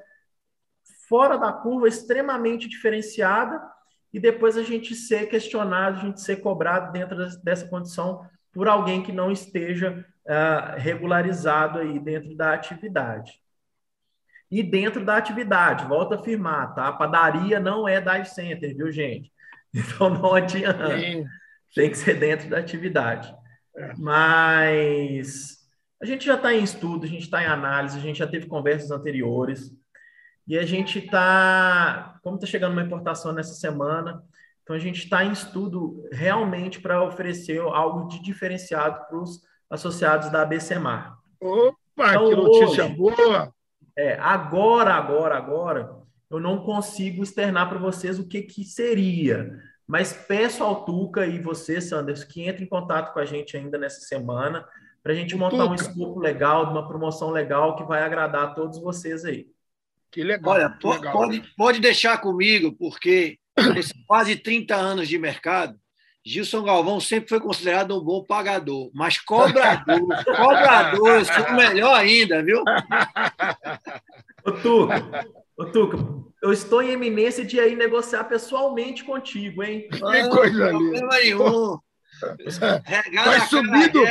[1.08, 3.60] fora da curva, extremamente diferenciada,
[4.12, 9.02] e depois a gente ser questionado, a gente ser cobrado dentro dessa condição por alguém
[9.02, 13.32] que não esteja uh, regularizado aí dentro da atividade.
[14.50, 16.88] E dentro da atividade, volto a afirmar, tá?
[16.88, 19.32] A padaria não é dive center, viu, gente?
[19.72, 20.98] Então não adianta.
[20.98, 21.24] Sim.
[21.72, 23.32] Tem que ser dentro da atividade.
[23.76, 23.94] É.
[23.96, 25.60] Mas
[26.02, 28.46] a gente já está em estudo, a gente está em análise, a gente já teve
[28.46, 29.70] conversas anteriores.
[30.48, 34.24] E a gente está, como está chegando uma importação nessa semana,
[34.64, 40.30] Então, a gente está em estudo realmente para oferecer algo de diferenciado para os associados
[40.30, 41.16] da ABCMAR.
[41.40, 43.54] Opa, então, que notícia hoje, boa!
[44.00, 45.94] É, agora, agora, agora,
[46.30, 49.60] eu não consigo externar para vocês o que, que seria.
[49.86, 53.76] Mas peço ao Tuca e você, Sanders, que entre em contato com a gente ainda
[53.76, 54.66] nessa semana,
[55.02, 55.70] para a gente montar Tuca.
[55.70, 59.48] um escopo legal, uma promoção legal que vai agradar a todos vocês aí.
[60.10, 60.54] Que legal.
[60.54, 61.12] Olha, que legal.
[61.12, 63.38] Pode, pode deixar comigo, porque
[63.74, 65.78] nesses quase 30 anos de mercado,
[66.24, 69.84] Gilson Galvão sempre foi considerado um bom pagador, mas cobrador,
[70.36, 72.62] cobrador, eu sou melhor ainda, viu?
[74.44, 75.26] Ô, Tuca,
[75.56, 75.98] ô, Tuca,
[76.42, 79.88] eu estou em eminência de ir negociar pessoalmente contigo, hein?
[79.92, 81.06] Que coisa linda.
[81.08, 81.78] nenhum.
[83.24, 84.02] Vai subindo,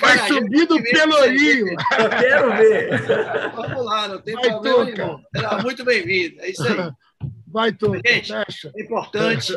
[0.00, 1.66] vai subindo o pelourinho.
[1.98, 3.52] Eu quero ver.
[3.54, 5.18] Vamos lá, não tem vai problema nenhum.
[5.34, 6.40] Será muito bem-vindo.
[6.40, 6.90] É isso aí.
[7.46, 8.00] Vai, Tuca.
[8.06, 9.54] Gente, é importante,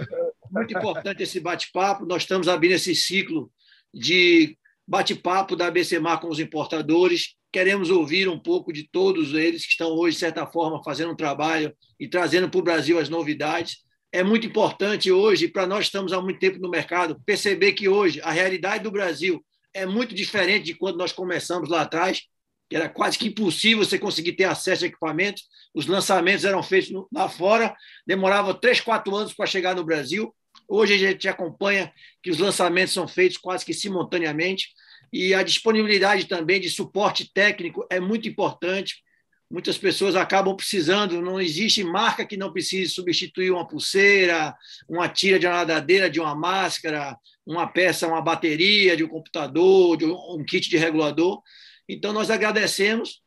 [0.52, 2.06] muito importante esse bate-papo.
[2.06, 3.52] Nós estamos abrindo esse ciclo
[3.94, 4.58] de
[4.88, 7.36] bate-papo da ABCMAR com os importadores.
[7.52, 11.16] Queremos ouvir um pouco de todos eles que estão hoje, de certa forma, fazendo um
[11.16, 13.78] trabalho e trazendo para o Brasil as novidades.
[14.12, 18.20] É muito importante hoje, para nós estamos há muito tempo no mercado, perceber que hoje
[18.22, 22.24] a realidade do Brasil é muito diferente de quando nós começamos lá atrás,
[22.70, 25.44] que era quase que impossível você conseguir ter acesso a equipamentos.
[25.74, 27.76] Os lançamentos eram feitos lá fora,
[28.06, 30.34] demorava três, quatro anos para chegar no Brasil.
[30.74, 31.92] Hoje a gente acompanha
[32.24, 34.70] que os lançamentos são feitos quase que simultaneamente
[35.12, 39.04] e a disponibilidade também de suporte técnico é muito importante.
[39.52, 44.56] Muitas pessoas acabam precisando, não existe marca que não precise substituir uma pulseira,
[44.88, 49.98] uma tira de uma nadadeira, de uma máscara, uma peça, uma bateria de um computador,
[49.98, 51.42] de um kit de regulador.
[51.86, 53.22] Então, nós agradecemos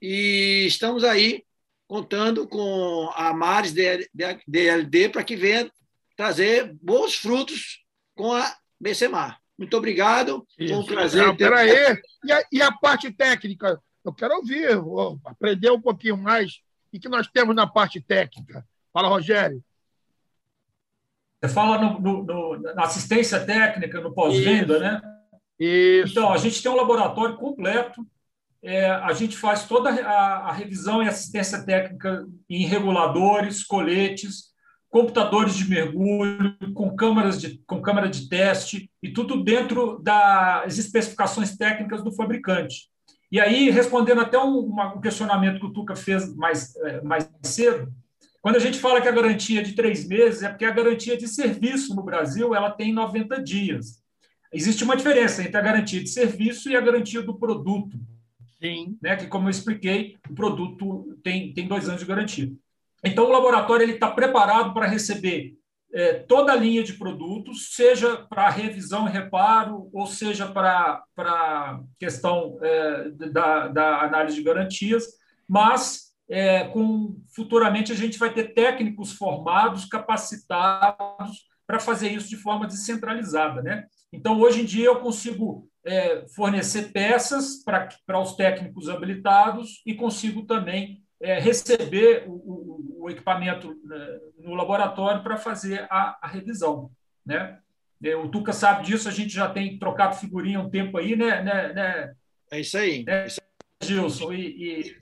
[0.00, 1.44] e estamos aí
[1.86, 5.70] contando com a Mares DLD para que venha
[6.16, 7.84] trazer bons frutos
[8.14, 9.38] com a BCMAR.
[9.58, 10.46] Muito obrigado.
[10.58, 10.74] Isso.
[10.74, 11.26] Foi um prazer.
[11.26, 11.48] Não, ter...
[11.48, 12.00] Peraí.
[12.24, 13.80] E a, e a parte técnica?
[14.04, 14.68] Eu quero ouvir,
[15.24, 16.60] aprender um pouquinho mais.
[16.92, 18.64] O que nós temos na parte técnica?
[18.92, 19.62] Fala, Rogério.
[21.42, 25.02] Você fala no, no, no, na assistência técnica, no pós-venda, né?
[25.58, 26.12] Isso.
[26.12, 28.06] Então, a gente tem um laboratório completo.
[28.62, 34.46] É, a gente faz toda a, a, revisão e assistência técnica em reguladores, coletes,
[34.96, 41.54] computadores de mergulho, com câmaras de, com câmara de teste e tudo dentro das especificações
[41.54, 42.88] técnicas do fabricante.
[43.30, 47.92] E aí, respondendo até um, um questionamento que o Tuca fez mais, é, mais cedo,
[48.40, 51.14] quando a gente fala que a garantia é de três meses, é porque a garantia
[51.14, 54.02] de serviço no Brasil ela tem 90 dias.
[54.50, 58.00] Existe uma diferença entre a garantia de serviço e a garantia do produto.
[58.62, 58.96] Sim.
[59.02, 59.14] Né?
[59.16, 62.50] Que, como eu expliquei, o produto tem, tem dois anos de garantia.
[63.06, 65.54] Então, o laboratório está preparado para receber
[65.92, 72.58] é, toda a linha de produtos, seja para revisão e reparo, ou seja para questão
[72.60, 75.04] é, da, da análise de garantias,
[75.48, 82.36] mas é, com, futuramente a gente vai ter técnicos formados, capacitados para fazer isso de
[82.36, 83.62] forma descentralizada.
[83.62, 83.86] Né?
[84.12, 90.44] Então, hoje em dia, eu consigo é, fornecer peças para os técnicos habilitados e consigo
[90.44, 96.90] também é, receber o, o, o equipamento né, no laboratório para fazer a, a, revisão.
[97.24, 97.58] Né?
[98.02, 101.42] É, o Tuca sabe disso, a gente já tem trocado figurinha um tempo aí, né?
[101.42, 102.14] né, né
[102.50, 103.04] é isso aí.
[103.04, 103.26] Né,
[103.82, 104.32] Gilson.
[104.32, 104.96] E, e,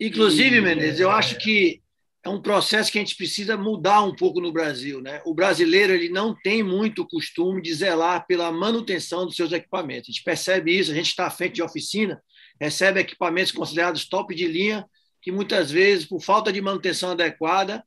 [0.00, 1.82] Inclusive, e, Menezes, eu acho que
[2.22, 5.00] é um processo que a gente precisa mudar um pouco no Brasil.
[5.00, 5.22] Né?
[5.24, 10.08] O brasileiro ele não tem muito costume de zelar pela manutenção dos seus equipamentos.
[10.08, 12.22] A gente percebe isso, a gente está à frente de oficina,
[12.60, 14.86] recebe equipamentos considerados top de linha,
[15.22, 17.84] que muitas vezes, por falta de manutenção adequada,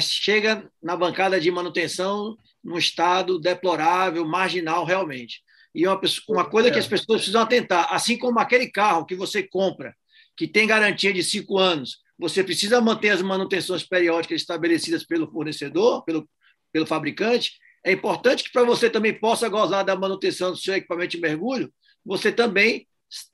[0.00, 5.42] chega na bancada de manutenção num estado deplorável, marginal realmente.
[5.74, 9.42] E uma, uma coisa que as pessoas precisam atentar, assim como aquele carro que você
[9.42, 9.94] compra,
[10.36, 16.04] que tem garantia de cinco anos, você precisa manter as manutenções periódicas estabelecidas pelo fornecedor,
[16.04, 16.28] pelo,
[16.72, 17.52] pelo fabricante.
[17.84, 21.72] É importante que para você também possa gozar da manutenção do seu equipamento de mergulho,
[22.04, 22.86] você também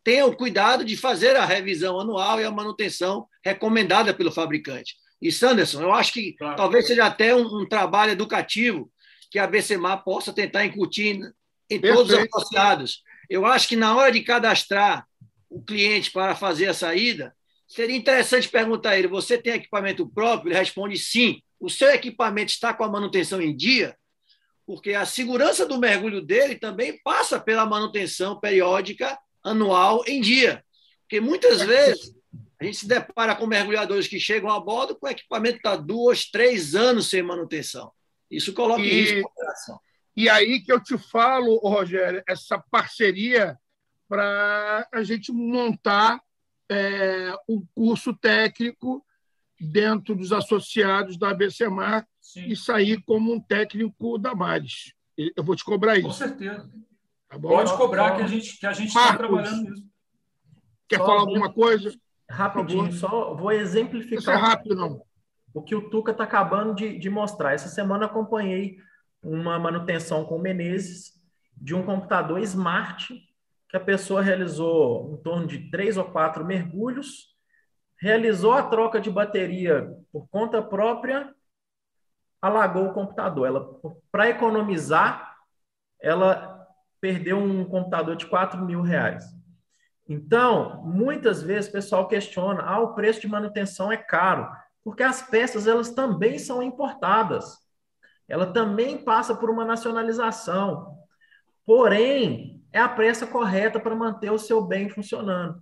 [0.02, 4.94] tenha o cuidado de fazer a revisão anual e a manutenção recomendada pelo fabricante.
[5.20, 6.56] E, Sanderson, eu acho que claro.
[6.56, 8.90] talvez seja até um, um, trabalho educativo
[9.30, 11.20] que a BCMA possa tentar incutir
[11.68, 12.36] em todos Perfeito.
[12.36, 13.02] os associados.
[13.28, 15.06] Eu acho que na hora de cadastrar
[15.48, 17.34] o cliente para fazer a saída,
[17.70, 20.50] Seria interessante perguntar a ele: você tem equipamento próprio?
[20.50, 21.40] Ele responde sim.
[21.60, 23.96] O seu equipamento está com a manutenção em dia?
[24.66, 30.64] Porque a segurança do mergulho dele também passa pela manutenção periódica anual em dia.
[31.02, 32.14] Porque muitas vezes
[32.60, 36.26] a gente se depara com mergulhadores que chegam a bordo com o equipamento está duas,
[36.30, 37.90] três anos sem manutenção.
[38.30, 39.80] Isso coloca em E- risco a operação.
[40.16, 43.58] E aí que eu te falo, Rogério, essa parceria
[44.08, 46.20] para a gente montar
[46.70, 49.04] é, um curso técnico
[49.58, 54.92] dentro dos associados da ABCMAR Sim, e sair como um técnico da Mares.
[55.16, 56.70] Eu vou te cobrar com isso, certeza.
[57.30, 57.48] Tá bom?
[57.48, 59.18] Pode cobrar que a gente que a gente está Marcos.
[59.18, 59.84] trabalhando nisso.
[60.88, 61.90] Quer Só falar um- alguma coisa?
[62.28, 65.02] Rapidinho, só vou Isso é exemplificar rápido, não.
[65.54, 67.54] o que o Tuca está acabando de, de mostrar.
[67.54, 68.76] Essa semana acompanhei
[69.22, 71.12] uma manutenção com o Menezes
[71.56, 73.14] de um computador smart
[73.68, 77.36] que a pessoa realizou em torno de três ou quatro mergulhos,
[78.00, 81.32] realizou a troca de bateria por conta própria,
[82.40, 83.46] alagou o computador.
[83.46, 83.68] Ela,
[84.10, 85.36] para economizar,
[86.00, 86.49] ela
[87.00, 89.24] perdeu um computador de 4 mil reais.
[90.08, 94.48] Então, muitas vezes o pessoal questiona, ah, o preço de manutenção é caro,
[94.82, 97.58] porque as peças elas também são importadas.
[98.28, 100.96] Ela também passa por uma nacionalização.
[101.64, 105.60] Porém, é a peça correta para manter o seu bem funcionando.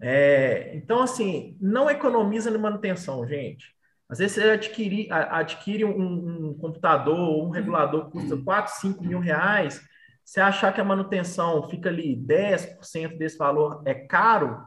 [0.00, 3.74] É, então, assim, não economiza na manutenção, gente.
[4.08, 9.04] Às vezes você adquire, adquire um, um computador ou um regulador que custa 4, 5
[9.04, 9.82] mil reais,
[10.24, 14.64] você achar que a manutenção fica ali 10% desse valor é caro,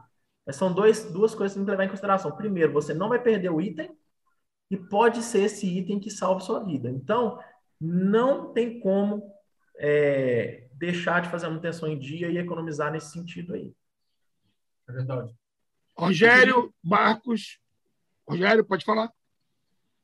[0.50, 2.36] são dois, duas coisas que tem que levar em consideração.
[2.36, 3.90] Primeiro, você não vai perder o item,
[4.70, 6.90] e pode ser esse item que salve sua vida.
[6.90, 7.38] Então,
[7.80, 9.32] não tem como
[9.78, 13.72] é, deixar de fazer a manutenção em dia e economizar nesse sentido aí.
[14.88, 15.34] É verdade.
[15.96, 17.58] Rogério Marcos.
[18.26, 19.10] Rogério, pode falar?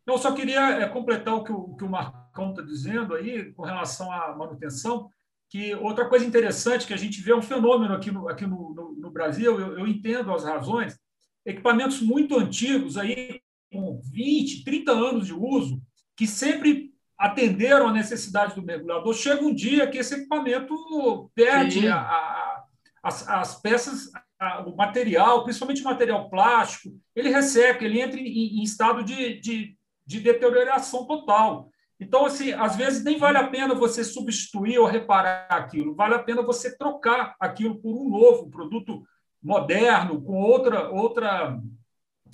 [0.06, 3.62] Eu só queria é, completar o que o, que o Marcão está dizendo aí com
[3.62, 5.10] relação à manutenção,
[5.54, 8.74] que outra coisa interessante que a gente vê é um fenômeno aqui no, aqui no,
[8.74, 10.98] no, no Brasil, eu, eu entendo as razões,
[11.46, 13.40] equipamentos muito antigos, aí
[13.72, 15.80] com 20, 30 anos de uso,
[16.16, 22.00] que sempre atenderam a necessidade do mergulhador, chega um dia que esse equipamento perde a-
[22.00, 22.64] a-
[23.04, 24.10] as, as peças,
[24.40, 29.38] a- o material, principalmente o material plástico, ele resseca, ele entra em, em estado de,
[29.40, 31.70] de, de deterioração total.
[31.98, 36.22] Então, assim, às vezes nem vale a pena você substituir ou reparar aquilo, vale a
[36.22, 39.02] pena você trocar aquilo por um novo produto
[39.42, 41.58] moderno, com outra, outra,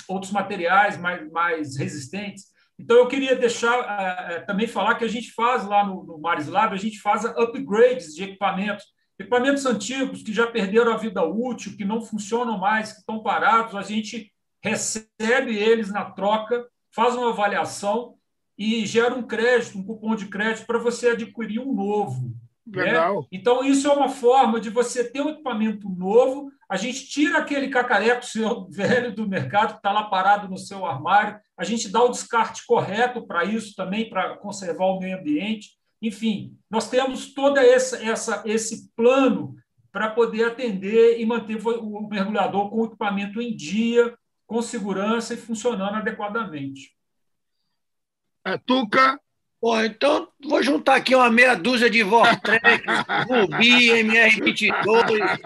[0.09, 2.47] outros materiais mais, mais resistentes.
[2.79, 3.79] Então, eu queria deixar
[4.31, 7.25] eh, também falar que a gente faz lá no, no Maris Lab, a gente faz
[7.25, 8.87] upgrades de equipamentos,
[9.19, 13.77] equipamentos antigos que já perderam a vida útil, que não funcionam mais, que estão parados,
[13.77, 14.33] a gente
[14.63, 18.15] recebe eles na troca, faz uma avaliação
[18.61, 22.31] e gera um crédito, um cupom de crédito para você adquirir um novo.
[22.67, 22.83] né?
[22.85, 23.27] Legal.
[23.33, 27.71] Então, isso é uma forma de você ter um equipamento novo, a gente tira aquele
[27.71, 32.03] cacareco seu velho do mercado que está lá parado no seu armário, a gente dá
[32.03, 35.71] o descarte correto para isso também, para conservar o meio ambiente.
[36.03, 39.55] Enfim, nós temos todo essa, essa, esse plano
[39.91, 44.15] para poder atender e manter o mergulhador com o equipamento em dia,
[44.47, 47.00] com segurança e funcionando adequadamente.
[48.55, 49.19] É, Tuca,
[49.63, 52.83] Bom, então vou juntar aqui uma meia dúzia de Vortex,
[53.29, 55.39] Rubi, MR22.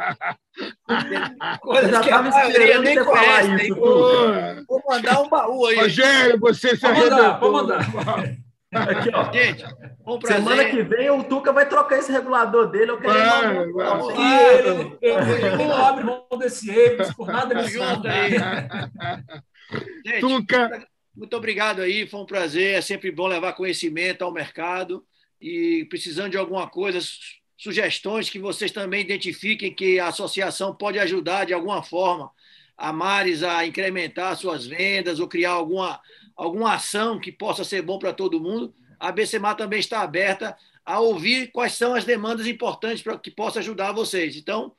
[0.56, 3.66] Eu Coisas já que a estava maioria esperando nem conhece.
[3.66, 3.74] isso?
[3.74, 4.64] Tuca.
[4.68, 5.76] Vou mandar um baú aí.
[5.76, 7.40] Rogério, você se Pode mandar, arrebentou.
[7.40, 7.54] pode
[7.92, 8.36] mandar.
[8.72, 9.32] Aqui, ó.
[9.32, 9.64] Gente,
[10.06, 10.20] um.
[10.24, 12.92] Semana que vem o Tuca vai trocar esse regulador dele.
[12.92, 14.16] Eu quero Vai, mandar- vai.
[14.16, 18.06] E ele, eu não abro mão desse Ames por nada junto mundo.
[18.08, 18.30] aí.
[20.06, 20.86] Gente, Tuca,
[21.16, 22.74] muito obrigado aí, foi um prazer.
[22.76, 25.04] É sempre bom levar conhecimento ao mercado.
[25.40, 27.18] E precisando de alguma coisa, su-
[27.56, 32.30] sugestões que vocês também identifiquem que a associação pode ajudar de alguma forma
[32.76, 36.00] a Mares a incrementar suas vendas ou criar alguma,
[36.34, 38.74] alguma ação que possa ser bom para todo mundo.
[38.98, 43.60] A BCMA também está aberta a ouvir quais são as demandas importantes para que possa
[43.60, 44.36] ajudar vocês.
[44.36, 44.74] Então,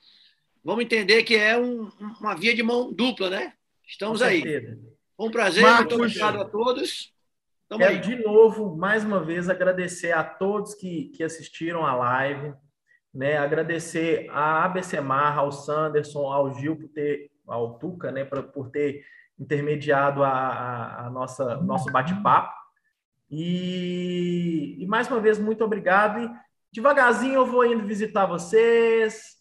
[0.64, 1.90] vamos entender que é um-
[2.20, 3.54] uma via de mão dupla, né?
[3.88, 4.42] Estamos aí.
[5.18, 5.98] Foi um prazer, Marcos.
[5.98, 7.14] muito obrigado a todos.
[7.68, 8.02] Tamo Quero aí.
[8.02, 12.54] de novo, mais uma vez, agradecer a todos que, que assistiram a live,
[13.14, 13.38] né?
[13.38, 18.24] Agradecer a ABC Marra, ao Sanderson, ao Gil por ter, ao Tuca, né?
[18.24, 19.04] Pra, por ter
[19.40, 22.54] intermediado a, a, a nossa nosso bate-papo.
[23.30, 26.20] E, e mais uma vez, muito obrigado.
[26.20, 26.30] E
[26.72, 29.38] devagarzinho eu vou indo visitar vocês,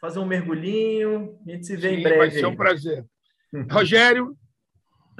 [0.00, 1.38] fazer um mergulhinho.
[1.46, 2.18] A gente se vê em sim, breve.
[2.18, 2.46] vai ser aí.
[2.46, 3.04] um prazer.
[3.70, 4.34] Rogério,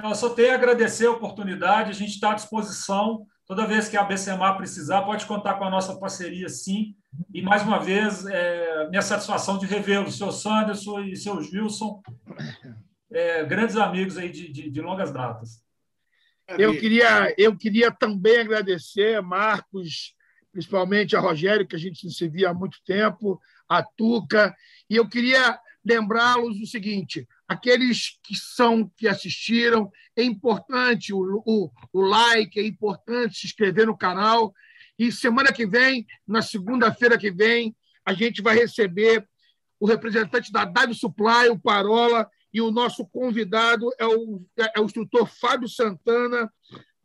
[0.09, 3.25] eu só tenho a agradecer a oportunidade, a gente está à disposição.
[3.45, 6.95] Toda vez que a BCMA precisar, pode contar com a nossa parceria, sim.
[7.33, 12.01] E, mais uma vez, é, minha satisfação de revê-lo, seu Sanderson e seu Gilson,
[13.11, 15.61] é, grandes amigos aí de, de, de longas datas.
[16.57, 20.15] Eu queria, eu queria também agradecer a Marcos,
[20.51, 24.53] principalmente a Rogério, que a gente se via há muito tempo, a Tuca,
[24.89, 31.69] e eu queria lembrá-los o seguinte: aqueles que são que assistiram, é importante o, o,
[31.91, 34.53] o like, é importante se inscrever no canal.
[34.97, 37.75] E semana que vem, na segunda-feira que vem,
[38.05, 39.27] a gente vai receber
[39.77, 44.41] o representante da Dado Supply, o Parola, e o nosso convidado é o,
[44.73, 46.49] é o instrutor Fábio Santana,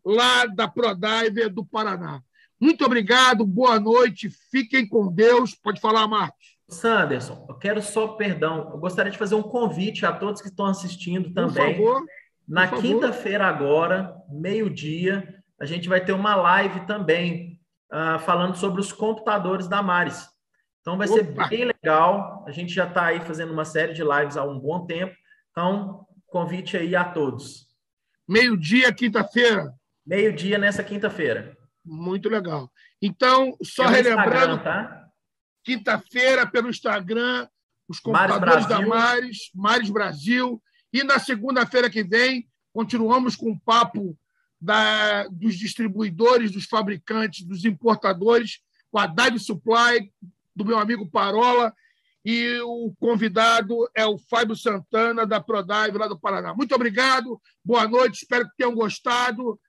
[0.04, 2.22] lá da Prodiver do Paraná.
[2.60, 5.56] Muito obrigado, boa noite, fiquem com Deus.
[5.56, 6.55] Pode falar, Marcos.
[6.68, 8.70] Sanderson, eu quero só perdão.
[8.72, 11.76] Eu gostaria de fazer um convite a todos que estão assistindo também.
[11.76, 12.06] Por favor.
[12.48, 17.60] Na quinta-feira, agora, meio-dia, a gente vai ter uma live também
[17.92, 20.28] uh, falando sobre os computadores da Mares.
[20.80, 21.16] Então vai Opa.
[21.16, 22.44] ser bem legal.
[22.46, 25.14] A gente já está aí fazendo uma série de lives há um bom tempo.
[25.50, 27.66] Então, convite aí a todos.
[28.28, 29.72] Meio-dia, quinta-feira.
[30.06, 31.56] Meio-dia nessa quinta-feira.
[31.84, 32.70] Muito legal.
[33.02, 34.62] Então, só Pelo relembrando.
[34.62, 35.05] tá?
[35.66, 37.48] Quinta-feira, pelo Instagram,
[37.88, 40.62] os computadores da Mares, Mares Brasil.
[40.92, 44.16] E na segunda-feira que vem, continuamos com o papo
[44.60, 48.60] da, dos distribuidores, dos fabricantes, dos importadores,
[48.92, 50.08] com a Dive Supply,
[50.54, 51.74] do meu amigo Parola,
[52.24, 56.54] e o convidado é o Fábio Santana, da Prodive, lá do Paraná.
[56.54, 59.60] Muito obrigado, boa noite, espero que tenham gostado.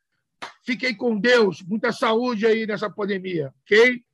[0.63, 4.05] Fiquem com Deus, muita saúde aí nessa pandemia, ok?